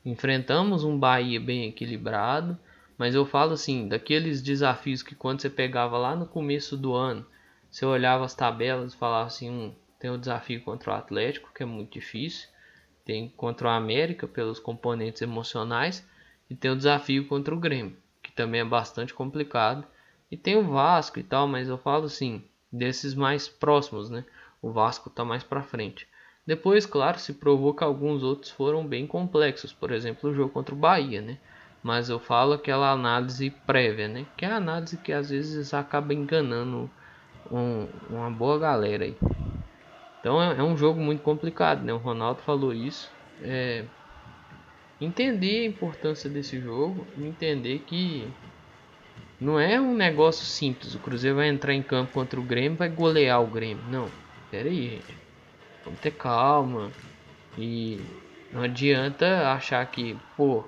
Enfrentamos 0.04 0.84
um 0.84 0.98
Bahia 0.98 1.40
bem 1.40 1.68
equilibrado, 1.68 2.58
mas 2.96 3.14
eu 3.14 3.24
falo 3.24 3.52
assim, 3.52 3.88
daqueles 3.88 4.42
desafios 4.42 5.02
que 5.02 5.14
quando 5.14 5.40
você 5.40 5.50
pegava 5.50 5.98
lá 5.98 6.14
no 6.14 6.26
começo 6.26 6.76
do 6.76 6.94
ano, 6.94 7.26
você 7.70 7.84
olhava 7.84 8.24
as 8.24 8.34
tabelas 8.34 8.94
e 8.94 8.96
falava 8.96 9.26
assim, 9.26 9.50
hum, 9.50 9.74
tem 9.98 10.10
o 10.10 10.18
desafio 10.18 10.62
contra 10.62 10.92
o 10.92 10.94
Atlético, 10.94 11.52
que 11.54 11.62
é 11.62 11.66
muito 11.66 11.92
difícil, 11.92 12.48
tem 13.04 13.28
contra 13.28 13.68
o 13.68 13.70
América 13.70 14.26
pelos 14.26 14.58
componentes 14.58 15.22
emocionais 15.22 16.06
e 16.48 16.54
tem 16.54 16.70
o 16.70 16.76
desafio 16.76 17.26
contra 17.26 17.54
o 17.54 17.60
Grêmio, 17.60 17.96
que 18.22 18.32
também 18.32 18.60
é 18.60 18.64
bastante 18.64 19.12
complicado, 19.12 19.86
e 20.30 20.36
tem 20.36 20.56
o 20.56 20.70
Vasco 20.70 21.18
e 21.18 21.22
tal, 21.22 21.46
mas 21.46 21.68
eu 21.68 21.78
falo 21.78 22.04
assim, 22.04 22.42
desses 22.72 23.14
mais 23.14 23.48
próximos, 23.48 24.10
né? 24.10 24.24
o 24.64 24.72
Vasco 24.72 25.10
está 25.10 25.24
mais 25.24 25.44
para 25.44 25.62
frente. 25.62 26.08
Depois, 26.46 26.86
claro, 26.86 27.18
se 27.18 27.34
provou 27.34 27.74
que 27.74 27.84
alguns 27.84 28.22
outros 28.22 28.50
foram 28.50 28.86
bem 28.86 29.06
complexos, 29.06 29.74
por 29.74 29.92
exemplo, 29.92 30.30
o 30.30 30.34
jogo 30.34 30.52
contra 30.52 30.74
o 30.74 30.78
Bahia, 30.78 31.20
né? 31.20 31.38
Mas 31.84 32.08
eu 32.08 32.18
falo 32.18 32.54
aquela 32.54 32.90
análise 32.90 33.50
prévia, 33.50 34.08
né? 34.08 34.24
Que 34.38 34.46
é 34.46 34.48
a 34.48 34.56
análise 34.56 34.96
que 34.96 35.12
às 35.12 35.28
vezes 35.28 35.74
acaba 35.74 36.14
enganando 36.14 36.90
um, 37.50 37.86
uma 38.08 38.30
boa 38.30 38.58
galera 38.58 39.04
aí. 39.04 39.14
Então 40.18 40.42
é, 40.42 40.56
é, 40.56 40.62
um 40.62 40.74
jogo 40.78 40.98
muito 40.98 41.22
complicado, 41.22 41.84
né? 41.84 41.92
O 41.92 41.98
Ronaldo 41.98 42.40
falou 42.40 42.72
isso. 42.72 43.10
É, 43.42 43.84
entender 44.98 45.60
a 45.60 45.66
importância 45.66 46.30
desse 46.30 46.58
jogo, 46.58 47.06
entender 47.18 47.80
que 47.80 48.26
não 49.38 49.60
é 49.60 49.78
um 49.78 49.94
negócio 49.94 50.46
simples. 50.46 50.94
O 50.94 50.98
Cruzeiro 51.00 51.36
vai 51.36 51.48
entrar 51.48 51.74
em 51.74 51.82
campo 51.82 52.12
contra 52.12 52.40
o 52.40 52.42
Grêmio, 52.42 52.78
vai 52.78 52.88
golear 52.88 53.42
o 53.42 53.46
Grêmio, 53.46 53.84
não 53.90 54.08
pera 54.50 54.70
aí, 54.70 54.88
gente. 54.88 55.18
Vamos 55.84 56.00
ter 56.00 56.12
calma. 56.12 56.90
E 57.58 58.00
não 58.52 58.62
adianta 58.62 59.52
achar 59.52 59.84
que, 59.90 60.16
pô, 60.34 60.64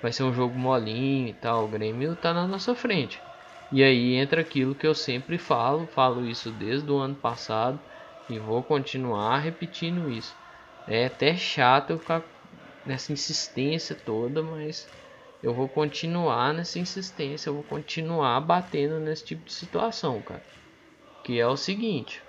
vai 0.00 0.12
ser 0.12 0.22
um 0.22 0.32
jogo 0.32 0.58
molinho 0.58 1.28
e 1.28 1.34
tal. 1.34 1.64
O 1.64 1.68
Grêmio 1.68 2.16
tá 2.16 2.32
na 2.32 2.46
nossa 2.46 2.74
frente. 2.74 3.22
E 3.70 3.82
aí 3.82 4.14
entra 4.14 4.40
aquilo 4.40 4.74
que 4.74 4.86
eu 4.86 4.94
sempre 4.94 5.36
falo, 5.36 5.86
falo 5.86 6.24
isso 6.24 6.50
desde 6.50 6.90
o 6.90 6.96
ano 6.96 7.16
passado 7.16 7.80
e 8.28 8.38
vou 8.38 8.62
continuar 8.62 9.38
repetindo 9.38 10.08
isso. 10.08 10.36
É 10.86 11.06
até 11.06 11.36
chato 11.36 11.90
eu 11.90 11.98
ficar 11.98 12.24
nessa 12.84 13.12
insistência 13.12 13.94
toda, 13.94 14.42
mas 14.42 14.90
eu 15.42 15.54
vou 15.54 15.68
continuar 15.68 16.54
nessa 16.54 16.78
insistência, 16.78 17.50
eu 17.50 17.54
vou 17.54 17.62
continuar 17.62 18.40
batendo 18.40 18.98
nesse 18.98 19.24
tipo 19.24 19.44
de 19.44 19.52
situação, 19.52 20.22
cara. 20.22 20.42
Que 21.22 21.38
é 21.38 21.46
o 21.46 21.56
seguinte: 21.56 22.22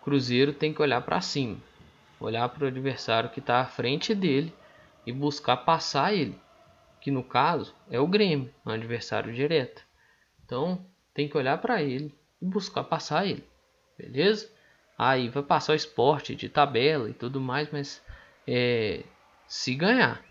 Cruzeiro 0.00 0.52
tem 0.52 0.72
que 0.72 0.80
olhar 0.80 1.00
para 1.00 1.20
cima, 1.20 1.60
olhar 2.20 2.48
para 2.48 2.64
o 2.64 2.68
adversário 2.68 3.30
que 3.30 3.40
está 3.40 3.60
à 3.60 3.66
frente 3.66 4.14
dele 4.14 4.56
e 5.06 5.12
buscar 5.12 5.58
passar 5.58 6.12
ele, 6.12 6.38
que 7.00 7.10
no 7.10 7.22
caso 7.22 7.74
é 7.90 8.00
o 8.00 8.08
Grêmio, 8.08 8.52
um 8.64 8.70
adversário 8.70 9.32
direto. 9.32 9.82
Então 10.44 10.84
tem 11.14 11.28
que 11.28 11.38
olhar 11.38 11.58
para 11.58 11.82
ele 11.82 12.12
e 12.42 12.44
buscar 12.44 12.84
passar 12.84 13.26
ele, 13.26 13.46
beleza? 13.96 14.50
Aí 14.98 15.28
vai 15.28 15.42
passar 15.42 15.72
o 15.72 15.76
esporte 15.76 16.34
de 16.34 16.48
tabela 16.48 17.08
e 17.08 17.14
tudo 17.14 17.40
mais, 17.40 17.70
mas 17.70 18.02
é, 18.46 19.04
se 19.46 19.74
ganhar. 19.74 20.24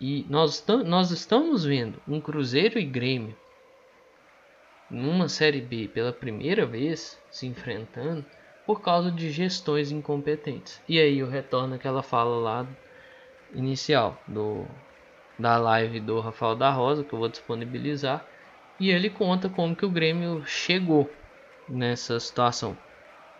E 0.00 0.26
nós, 0.28 0.64
nós 0.84 1.10
estamos 1.10 1.64
vendo 1.64 2.00
um 2.08 2.20
Cruzeiro 2.20 2.78
e 2.78 2.84
Grêmio 2.84 3.36
numa 4.90 5.28
Série 5.28 5.60
B 5.60 5.88
pela 5.88 6.12
primeira 6.12 6.66
vez 6.66 7.20
se 7.30 7.46
enfrentando 7.46 8.24
por 8.66 8.80
causa 8.80 9.10
de 9.10 9.30
gestões 9.30 9.90
incompetentes. 9.92 10.82
E 10.88 10.98
aí 10.98 11.18
eu 11.18 11.28
retorno 11.28 11.74
aquela 11.74 12.02
fala 12.02 12.36
lá 12.36 12.66
inicial 13.54 14.20
do 14.26 14.66
da 15.38 15.56
live 15.56 16.00
do 16.00 16.20
Rafael 16.20 16.54
da 16.54 16.70
Rosa 16.70 17.02
que 17.02 17.12
eu 17.12 17.18
vou 17.18 17.28
disponibilizar 17.28 18.24
e 18.78 18.90
ele 18.90 19.10
conta 19.10 19.48
como 19.48 19.76
que 19.76 19.84
o 19.84 19.90
Grêmio 19.90 20.44
chegou 20.46 21.10
nessa 21.68 22.18
situação. 22.18 22.76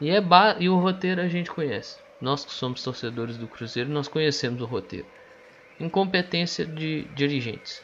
E 0.00 0.10
é 0.10 0.22
e 0.58 0.68
o 0.68 0.78
roteiro 0.78 1.20
a 1.20 1.28
gente 1.28 1.50
conhece. 1.50 1.98
Nós 2.20 2.44
que 2.44 2.52
somos 2.52 2.82
torcedores 2.82 3.38
do 3.38 3.48
Cruzeiro, 3.48 3.90
nós 3.90 4.08
conhecemos 4.08 4.60
o 4.60 4.66
roteiro. 4.66 5.06
Incompetência 5.78 6.66
de 6.66 7.04
dirigentes. 7.14 7.82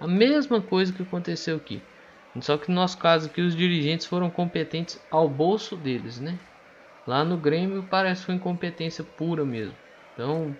A 0.00 0.06
mesma 0.06 0.60
coisa 0.60 0.92
que 0.92 1.02
aconteceu 1.02 1.56
aqui. 1.56 1.82
Só 2.40 2.56
que 2.56 2.68
no 2.68 2.74
nosso 2.74 2.98
caso 2.98 3.26
aqui 3.26 3.40
os 3.40 3.54
dirigentes 3.54 4.06
foram 4.06 4.28
competentes 4.28 5.00
ao 5.10 5.28
bolso 5.28 5.76
deles, 5.76 6.18
né? 6.18 6.38
Lá 7.06 7.22
no 7.22 7.36
Grêmio 7.36 7.86
parece 7.88 8.24
foi 8.24 8.34
incompetência 8.34 9.04
pura 9.04 9.44
mesmo. 9.44 9.76
Então, 10.14 10.56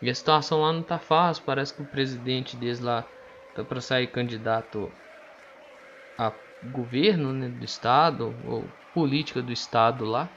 e 0.00 0.10
a 0.10 0.14
situação 0.14 0.60
lá 0.60 0.72
não 0.72 0.82
tá 0.82 0.98
fácil, 0.98 1.44
parece 1.44 1.74
que 1.74 1.82
o 1.82 1.86
presidente 1.86 2.56
deles 2.56 2.80
lá 2.80 3.10
tá 3.54 3.64
para 3.64 3.80
sair 3.80 4.08
candidato 4.08 4.92
a 6.18 6.32
governo 6.62 7.32
né, 7.32 7.48
do 7.48 7.64
estado 7.64 8.38
ou 8.44 8.72
política 8.92 9.42
do 9.42 9.52
estado 9.52 10.04
lá 10.04 10.36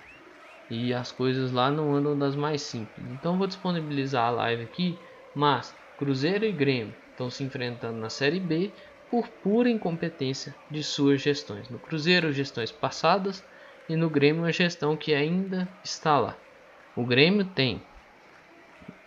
e 0.70 0.94
as 0.94 1.12
coisas 1.12 1.52
lá 1.52 1.72
não 1.72 1.94
andam 1.94 2.18
das 2.18 2.36
mais 2.36 2.62
simples. 2.62 3.06
Então 3.10 3.38
vou 3.38 3.48
disponibilizar 3.48 4.26
a 4.28 4.32
live 4.32 4.64
aqui, 4.64 5.02
mas 5.34 5.76
Cruzeiro 5.98 6.46
e 6.46 6.52
Grêmio 6.52 6.96
estão 7.10 7.30
se 7.30 7.44
enfrentando 7.44 7.98
na 8.00 8.10
Série 8.10 8.40
B 8.40 8.74
por 9.10 9.28
pura 9.28 9.70
incompetência 9.70 10.56
de 10.70 10.84
suas 10.84 11.22
gestões. 11.22 11.68
No 11.70 11.80
Cruzeiro, 11.80 12.32
gestões 12.32 12.72
passadas 12.72 13.44
e 13.88 13.96
no 13.96 14.10
Grêmio, 14.10 14.44
uma 14.44 14.52
gestão 14.52 14.96
que 14.96 15.14
ainda 15.14 15.68
está 15.84 16.20
lá. 16.20 16.38
O 16.96 17.06
Grêmio 17.06 17.44
tem 17.44 17.89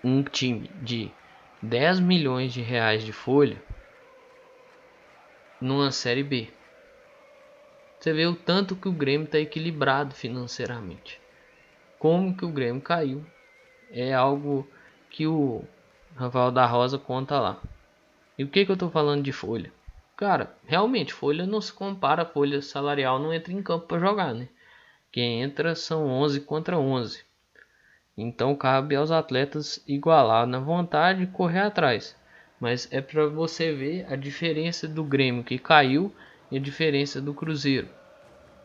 um 0.04 0.22
time 0.22 0.68
de 0.82 1.10
10 1.62 2.00
milhões 2.00 2.52
de 2.52 2.60
reais 2.60 3.04
de 3.04 3.12
folha 3.12 3.62
numa 5.60 5.92
Série 5.92 6.24
B. 6.24 6.48
Você 8.00 8.12
vê 8.12 8.26
o 8.26 8.34
tanto 8.34 8.74
que 8.74 8.88
o 8.88 8.92
Grêmio 8.92 9.26
está 9.26 9.38
equilibrado 9.38 10.12
financeiramente. 10.12 11.20
Como 12.00 12.36
que 12.36 12.44
o 12.44 12.50
Grêmio 12.50 12.82
caiu 12.82 13.24
é 13.92 14.12
algo 14.12 14.68
que 15.08 15.26
o 15.26 15.64
Rafael 16.16 16.50
da 16.50 16.66
Rosa 16.66 16.98
conta 16.98 17.38
lá. 17.38 17.60
E 18.36 18.42
o 18.42 18.48
que, 18.48 18.64
que 18.64 18.70
eu 18.72 18.74
estou 18.74 18.90
falando 18.90 19.22
de 19.22 19.30
folha? 19.30 19.72
Cara, 20.16 20.56
realmente, 20.66 21.12
folha 21.12 21.46
não 21.46 21.60
se 21.60 21.72
compara, 21.72 22.24
folha 22.24 22.60
salarial 22.60 23.18
não 23.20 23.32
entra 23.32 23.52
em 23.52 23.62
campo 23.62 23.86
para 23.86 24.00
jogar, 24.00 24.34
né? 24.34 24.48
Quem 25.12 25.42
entra 25.42 25.74
são 25.74 26.06
11 26.08 26.40
contra 26.40 26.78
11. 26.78 27.24
Então 28.16 28.54
cabe 28.54 28.94
aos 28.94 29.10
atletas 29.10 29.82
igualar 29.86 30.46
na 30.46 30.58
vontade 30.58 31.22
e 31.22 31.26
correr 31.26 31.60
atrás. 31.60 32.16
Mas 32.60 32.86
é 32.92 33.00
para 33.00 33.26
você 33.26 33.72
ver 33.72 34.06
a 34.08 34.16
diferença 34.16 34.86
do 34.86 35.02
Grêmio 35.02 35.42
que 35.42 35.58
caiu 35.58 36.14
e 36.50 36.56
a 36.56 36.60
diferença 36.60 37.20
do 37.20 37.32
Cruzeiro. 37.34 37.88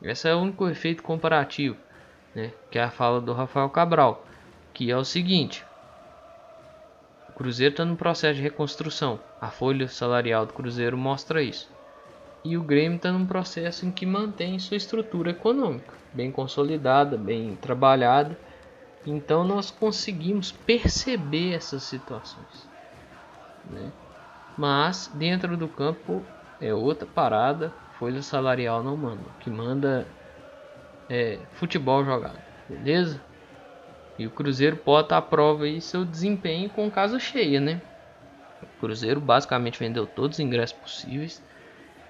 Esse 0.02 0.30
é 0.30 0.36
o 0.36 0.40
único 0.40 0.68
efeito 0.68 1.02
comparativo, 1.02 1.78
né? 2.36 2.52
que 2.70 2.78
é 2.78 2.84
a 2.84 2.92
fala 2.92 3.20
do 3.20 3.34
Rafael 3.34 3.70
Cabral, 3.70 4.26
que 4.74 4.92
é 4.92 4.98
o 4.98 5.04
seguinte: 5.04 5.66
o 7.30 7.32
Cruzeiro 7.32 7.74
está 7.74 7.86
no 7.86 7.96
processo 7.96 8.36
de 8.36 8.42
reconstrução. 8.42 9.20
A 9.42 9.50
folha 9.50 9.88
salarial 9.88 10.46
do 10.46 10.54
Cruzeiro 10.54 10.98
mostra 10.98 11.42
isso. 11.42 11.72
E 12.44 12.56
o 12.56 12.62
Grêmio 12.62 12.98
está 12.98 13.12
num 13.12 13.26
processo 13.26 13.86
em 13.86 13.92
que 13.92 14.06
mantém 14.06 14.60
sua 14.60 14.78
estrutura 14.78 15.32
econômica 15.32 15.98
bem 16.18 16.32
consolidada, 16.32 17.16
bem 17.16 17.56
trabalhada. 17.56 18.38
Então 19.06 19.44
nós 19.44 19.72
conseguimos 19.72 20.52
perceber 20.52 21.54
essas 21.54 21.84
situações. 21.84 22.68
Né? 23.70 23.92
Mas 24.58 25.10
dentro 25.14 25.56
do 25.56 25.68
campo 25.68 26.24
é 26.60 26.74
outra 26.74 27.08
parada 27.08 27.72
folha 27.98 28.22
salarial 28.22 28.84
não 28.84 28.96
manda. 28.96 29.24
Que 29.40 29.50
manda 29.50 30.08
é 31.10 31.40
futebol 31.54 32.04
jogado, 32.04 32.40
beleza? 32.68 33.22
E 34.18 34.26
o 34.26 34.32
Cruzeiro 34.32 34.80
bota 34.84 35.16
à 35.16 35.22
prova 35.22 35.66
aí 35.66 35.80
seu 35.80 36.04
desempenho 36.04 36.70
com 36.70 36.90
casa 36.90 37.20
cheia, 37.20 37.60
né? 37.60 37.82
O 38.62 38.80
Cruzeiro 38.80 39.22
basicamente 39.22 39.80
vendeu 39.80 40.08
todos 40.08 40.38
os 40.38 40.40
ingressos 40.40 40.78
possíveis 40.78 41.42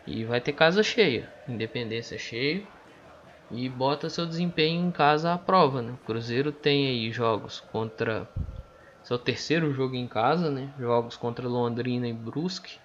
e 0.06 0.23
vai 0.23 0.39
ter 0.39 0.54
casa 0.54 0.82
cheia, 0.82 1.30
Independência 1.47 2.17
cheia 2.17 2.63
e 3.51 3.69
bota 3.69 4.10
seu 4.10 4.25
desempenho 4.25 4.86
em 4.86 4.91
casa 4.91 5.33
à 5.33 5.38
prova, 5.38 5.81
né? 5.81 5.93
O 5.93 6.05
Cruzeiro 6.05 6.51
tem 6.51 6.88
aí 6.88 7.12
jogos 7.12 7.60
contra 7.71 8.27
seu 9.03 9.17
terceiro 9.17 9.73
jogo 9.73 9.95
em 9.95 10.07
casa, 10.07 10.51
né? 10.51 10.73
Jogos 10.79 11.15
contra 11.15 11.47
Londrina 11.47 12.07
e 12.07 12.13
Brusque 12.13 12.77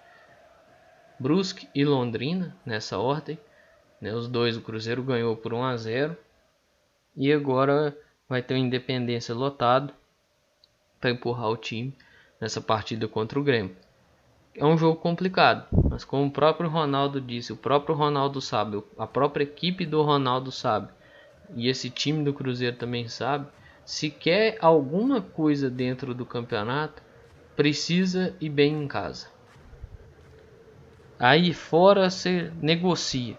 Brusque 1.22 1.68
e 1.72 1.84
Londrina 1.84 2.56
nessa 2.66 2.98
ordem. 2.98 3.38
Né? 4.00 4.12
Os 4.12 4.26
dois 4.26 4.56
o 4.56 4.60
Cruzeiro 4.60 5.04
ganhou 5.04 5.36
por 5.36 5.54
1 5.54 5.64
a 5.64 5.76
0 5.76 6.16
e 7.14 7.32
agora 7.32 7.96
vai 8.28 8.42
ter 8.42 8.54
o 8.54 8.56
Independência 8.56 9.32
lotado 9.32 9.94
para 11.00 11.10
empurrar 11.10 11.48
o 11.48 11.56
time 11.56 11.96
nessa 12.40 12.60
partida 12.60 13.06
contra 13.06 13.38
o 13.38 13.44
Grêmio. 13.44 13.76
É 14.54 14.66
um 14.66 14.76
jogo 14.76 15.00
complicado, 15.00 15.66
mas 15.90 16.04
como 16.04 16.26
o 16.26 16.30
próprio 16.30 16.68
Ronaldo 16.68 17.20
disse, 17.20 17.52
o 17.52 17.56
próprio 17.56 17.94
Ronaldo 17.94 18.40
sabe, 18.40 18.82
a 18.98 19.06
própria 19.06 19.44
equipe 19.44 19.86
do 19.86 20.02
Ronaldo 20.02 20.52
sabe, 20.52 20.92
e 21.54 21.68
esse 21.68 21.90
time 21.90 22.22
do 22.22 22.34
Cruzeiro 22.34 22.76
também 22.76 23.08
sabe, 23.08 23.50
se 23.84 24.10
quer 24.10 24.58
alguma 24.60 25.22
coisa 25.22 25.70
dentro 25.70 26.14
do 26.14 26.26
campeonato, 26.26 27.02
precisa 27.56 28.36
ir 28.40 28.50
bem 28.50 28.74
em 28.74 28.86
casa. 28.86 29.26
Aí 31.18 31.54
fora 31.54 32.10
você 32.10 32.52
negocia, 32.56 33.38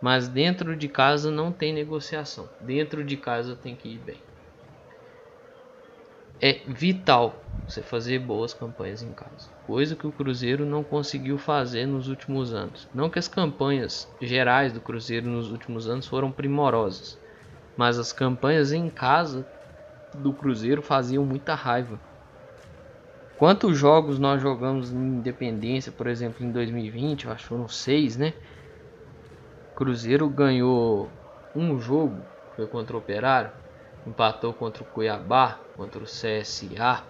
mas 0.00 0.28
dentro 0.28 0.76
de 0.76 0.88
casa 0.88 1.30
não 1.30 1.52
tem 1.52 1.74
negociação. 1.74 2.48
Dentro 2.58 3.04
de 3.04 3.16
casa 3.16 3.54
tem 3.54 3.76
que 3.76 3.88
ir 3.88 3.98
bem. 3.98 4.22
É 6.40 6.52
vital 6.72 7.44
você 7.66 7.82
fazer 7.82 8.18
boas 8.18 8.52
campanhas 8.52 9.02
em 9.02 9.12
casa, 9.12 9.48
coisa 9.66 9.96
que 9.96 10.06
o 10.06 10.12
Cruzeiro 10.12 10.66
não 10.66 10.84
conseguiu 10.84 11.38
fazer 11.38 11.86
nos 11.86 12.08
últimos 12.08 12.52
anos. 12.52 12.86
Não 12.94 13.08
que 13.08 13.18
as 13.18 13.26
campanhas 13.26 14.06
gerais 14.20 14.72
do 14.72 14.80
Cruzeiro 14.80 15.28
nos 15.28 15.50
últimos 15.50 15.88
anos 15.88 16.06
foram 16.06 16.30
primorosas, 16.30 17.18
mas 17.76 17.98
as 17.98 18.12
campanhas 18.12 18.72
em 18.72 18.90
casa 18.90 19.46
do 20.14 20.32
Cruzeiro 20.32 20.82
faziam 20.82 21.24
muita 21.24 21.54
raiva. 21.54 21.98
Quantos 23.38 23.76
jogos 23.76 24.18
nós 24.18 24.40
jogamos 24.40 24.92
em 24.92 24.96
Independência, 24.96 25.90
por 25.90 26.06
exemplo, 26.06 26.44
em 26.44 26.52
2020? 26.52 27.24
Eu 27.24 27.32
acho 27.32 27.42
que 27.42 27.48
foram 27.48 27.68
seis, 27.68 28.16
né? 28.16 28.32
Cruzeiro 29.74 30.28
ganhou 30.28 31.08
um 31.54 31.80
jogo, 31.80 32.22
foi 32.54 32.66
contra 32.66 32.94
o 32.94 33.00
Operário, 33.00 33.50
empatou 34.06 34.52
contra 34.52 34.84
o 34.84 34.86
Cuiabá, 34.86 35.58
contra 35.76 35.98
o 35.98 36.06
CSA, 36.06 37.02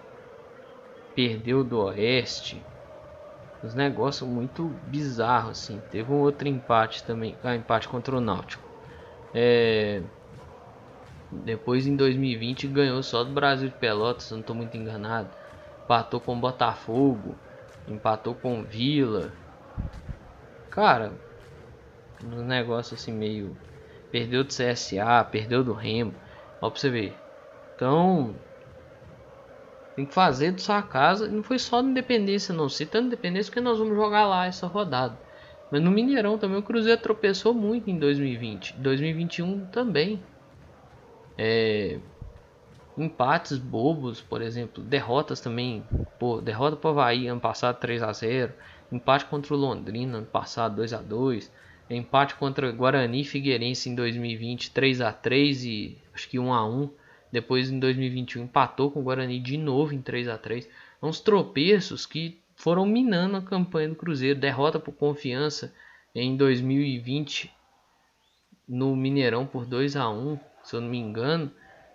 perdeu 1.15 1.63
do 1.63 1.79
Oeste. 1.79 2.61
Os 3.63 3.73
negócios 3.73 4.29
muito 4.29 4.65
bizarros 4.87 5.51
assim. 5.51 5.81
Teve 5.89 6.11
um 6.11 6.19
outro 6.19 6.47
empate 6.47 7.03
também, 7.03 7.35
ah, 7.43 7.55
empate 7.55 7.87
contra 7.87 8.15
o 8.15 8.21
Náutico. 8.21 8.63
É... 9.33 10.01
Depois 11.31 11.87
em 11.87 11.95
2020 11.95 12.67
ganhou 12.67 13.01
só 13.01 13.23
do 13.23 13.33
Brasil 13.33 13.69
de 13.69 13.75
Pelotas, 13.75 14.29
não 14.31 14.39
estou 14.39 14.55
muito 14.55 14.77
enganado 14.77 15.29
empatou 15.85 16.19
com 16.19 16.39
Botafogo, 16.39 17.35
empatou 17.87 18.33
com 18.33 18.63
Vila. 18.63 19.31
Cara, 20.71 21.13
um 22.23 22.43
negócio 22.43 22.95
assim 22.95 23.13
meio. 23.13 23.55
Perdeu 24.11 24.43
do 24.43 24.49
CSA, 24.49 25.23
perdeu 25.31 25.63
do 25.63 25.73
Remo. 25.73 26.13
Ó 26.59 26.69
pra 26.69 26.79
você 26.79 26.89
ver. 26.89 27.15
Então. 27.75 28.35
Tem 29.95 30.05
que 30.05 30.13
fazer 30.13 30.51
de 30.51 30.61
sua 30.61 30.81
casa. 30.81 31.27
Não 31.27 31.41
foi 31.41 31.57
só 31.57 31.81
no 31.81 31.89
Independência, 31.89 32.53
não. 32.53 32.67
Citando 32.67 33.07
Independência, 33.07 33.49
porque 33.49 33.61
nós 33.61 33.79
vamos 33.79 33.95
jogar 33.95 34.25
lá 34.27 34.45
essa 34.45 34.67
rodada. 34.67 35.17
Mas 35.71 35.81
no 35.81 35.89
Mineirão 35.89 36.37
também 36.37 36.57
o 36.57 36.63
Cruzeiro 36.63 37.01
tropeçou 37.01 37.53
muito 37.53 37.89
em 37.89 37.97
2020. 37.97 38.75
2021 38.77 39.65
também. 39.67 40.21
É, 41.37 41.97
empates 42.97 43.57
bobos, 43.57 44.21
por 44.21 44.41
exemplo. 44.41 44.83
Derrotas 44.83 45.39
também. 45.39 45.83
Pô, 46.19 46.41
derrota 46.41 46.75
para 46.75 46.87
o 46.87 46.91
Havaí 46.91 47.27
ano 47.27 47.41
passado 47.41 47.79
3 47.79 48.03
a 48.03 48.13
0 48.13 48.53
Empate 48.91 49.25
contra 49.25 49.53
o 49.53 49.57
Londrina 49.57 50.19
ano 50.19 50.27
passado 50.27 50.75
2 50.75 50.93
a 50.93 51.01
2 51.01 51.51
Empate 51.89 52.35
contra 52.35 52.71
Guarani 52.71 53.21
e 53.21 53.25
Figueirense 53.25 53.89
em 53.89 53.95
2020 53.95 54.71
3 54.71 55.01
a 55.01 55.11
3 55.11 55.65
e 55.65 55.97
acho 56.13 56.29
que 56.29 56.39
1 56.39 56.53
a 56.53 56.67
1 56.67 56.89
Depois 57.35 57.69
em 57.69 57.77
2021 57.79 58.43
empatou 58.43 58.89
com 58.89 59.01
o 59.01 59.03
Guarani 59.03 59.41
de 59.41 59.57
novo 59.57 59.93
em 59.93 60.01
3 60.01 60.29
a 60.29 60.37
3 60.37 60.69
Uns 61.03 61.19
tropeços 61.19 62.05
que 62.05 62.39
foram 62.55 62.85
minando 62.85 63.35
a 63.35 63.41
campanha 63.41 63.89
do 63.89 63.95
Cruzeiro. 63.95 64.39
Derrota 64.39 64.79
por 64.79 64.93
confiança 64.93 65.75
em 66.15 66.37
2020 66.37 67.51
no 68.65 68.95
Mineirão 68.95 69.45
por 69.45 69.65
2 69.65 69.97
a 69.97 70.09
1 70.09 70.39
se 70.63 70.77
eu 70.77 70.79
não 70.79 70.87
me 70.87 70.97
engano. 70.97 71.51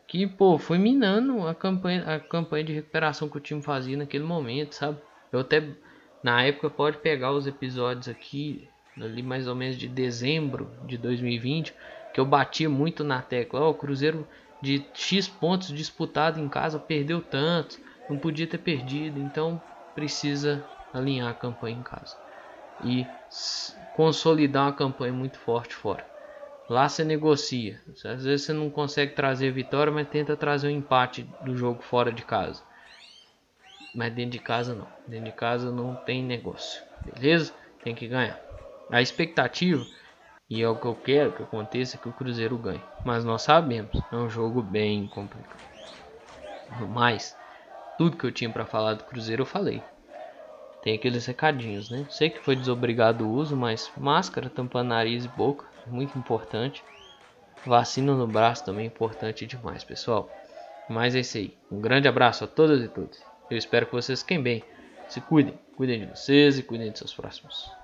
Que 0.06 0.26
pô, 0.26 0.58
foi 0.58 0.76
minando 0.76 1.48
a 1.48 1.54
campanha, 1.54 2.04
a 2.04 2.20
campanha 2.20 2.64
de 2.64 2.74
recuperação 2.74 3.26
que 3.26 3.38
o 3.38 3.40
time 3.40 3.62
fazia 3.62 3.96
naquele 3.96 4.24
momento, 4.24 4.74
sabe? 4.74 4.98
Eu 5.32 5.40
até 5.40 5.66
na 6.22 6.42
época 6.42 6.68
pode 6.68 6.98
pegar 6.98 7.32
os 7.32 7.46
episódios 7.46 8.10
aqui, 8.10 8.68
ali 9.00 9.22
mais 9.22 9.48
ou 9.48 9.54
menos 9.54 9.78
de 9.78 9.88
dezembro 9.88 10.70
de 10.84 10.98
2020, 10.98 11.74
que 12.12 12.20
eu 12.20 12.26
batia 12.26 12.68
muito 12.68 13.02
na 13.02 13.22
tecla. 13.22 13.62
Oh, 13.62 13.70
o 13.70 13.74
Cruzeiro 13.74 14.28
de 14.60 14.90
X 14.94 15.28
pontos 15.28 15.68
disputado 15.68 16.38
em 16.38 16.48
casa 16.48 16.78
perdeu 16.78 17.22
tanto, 17.22 17.78
não 18.08 18.18
podia 18.18 18.46
ter 18.46 18.58
perdido, 18.58 19.18
então 19.18 19.62
precisa 19.94 20.68
alinhar 20.92 21.30
a 21.30 21.34
campanha 21.34 21.78
em 21.78 21.82
casa 21.82 22.16
e 22.80 23.06
consolidar 23.92 24.66
uma 24.66 24.72
campanha 24.72 25.12
muito 25.12 25.38
forte 25.38 25.74
fora. 25.74 26.04
Lá 26.68 26.88
você 26.88 27.04
negocia. 27.04 27.80
Às 28.04 28.24
vezes 28.24 28.46
você 28.46 28.52
não 28.52 28.70
consegue 28.70 29.14
trazer 29.14 29.52
vitória, 29.52 29.92
mas 29.92 30.08
tenta 30.08 30.36
trazer 30.36 30.68
um 30.68 30.70
empate 30.70 31.28
do 31.40 31.56
jogo 31.56 31.82
fora 31.82 32.12
de 32.12 32.24
casa. 32.24 32.62
Mas 33.92 34.14
dentro 34.14 34.32
de 34.32 34.38
casa 34.38 34.74
não. 34.74 34.88
Dentro 35.06 35.24
de 35.24 35.32
casa 35.32 35.72
não 35.72 35.96
tem 35.96 36.22
negócio. 36.22 36.80
Beleza? 37.04 37.52
Tem 37.82 37.94
que 37.94 38.06
ganhar. 38.06 38.40
A 38.88 39.02
expectativa, 39.02 39.86
e 40.50 40.62
é 40.62 40.68
o 40.68 40.74
que 40.74 40.86
eu 40.86 40.96
quero 40.96 41.30
que 41.30 41.44
aconteça, 41.44 41.96
é 41.96 42.00
que 42.00 42.08
o 42.08 42.12
Cruzeiro 42.12 42.58
ganhe. 42.58 42.82
Mas 43.04 43.24
nós 43.24 43.42
sabemos, 43.42 43.96
é 44.10 44.16
um 44.16 44.28
jogo 44.28 44.60
bem 44.60 45.06
complicado. 45.06 45.60
Mas, 46.88 47.36
tudo 47.96 48.16
que 48.16 48.24
eu 48.24 48.32
tinha 48.32 48.50
para 48.50 48.66
falar 48.66 48.94
do 48.94 49.04
Cruzeiro 49.04 49.42
eu 49.42 49.46
falei. 49.46 49.80
Tem 50.82 50.96
aqueles 50.96 51.24
recadinhos, 51.24 51.88
né? 51.88 52.04
Sei 52.10 52.28
que 52.28 52.40
foi 52.40 52.56
desobrigado 52.56 53.24
o 53.24 53.32
uso, 53.32 53.56
mas 53.56 53.92
máscara 53.96 54.50
tampando 54.50 54.88
nariz 54.88 55.24
e 55.24 55.28
boca, 55.28 55.66
muito 55.86 56.18
importante. 56.18 56.82
Vacina 57.64 58.12
no 58.14 58.26
braço 58.26 58.64
também 58.64 58.86
importante 58.86 59.46
demais, 59.46 59.84
pessoal. 59.84 60.28
Mas 60.88 61.14
é 61.14 61.20
isso 61.20 61.36
aí. 61.36 61.56
Um 61.70 61.80
grande 61.80 62.08
abraço 62.08 62.42
a 62.42 62.48
todas 62.48 62.82
e 62.82 62.88
todos. 62.88 63.22
Eu 63.48 63.56
espero 63.56 63.86
que 63.86 63.92
vocês 63.92 64.22
fiquem 64.22 64.42
bem. 64.42 64.64
Se 65.06 65.20
cuidem. 65.20 65.56
Cuidem 65.76 66.00
de 66.00 66.06
vocês 66.06 66.58
e 66.58 66.62
cuidem 66.62 66.90
de 66.90 66.98
seus 66.98 67.14
próximos. 67.14 67.79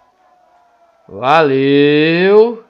Valeu! 1.09 2.65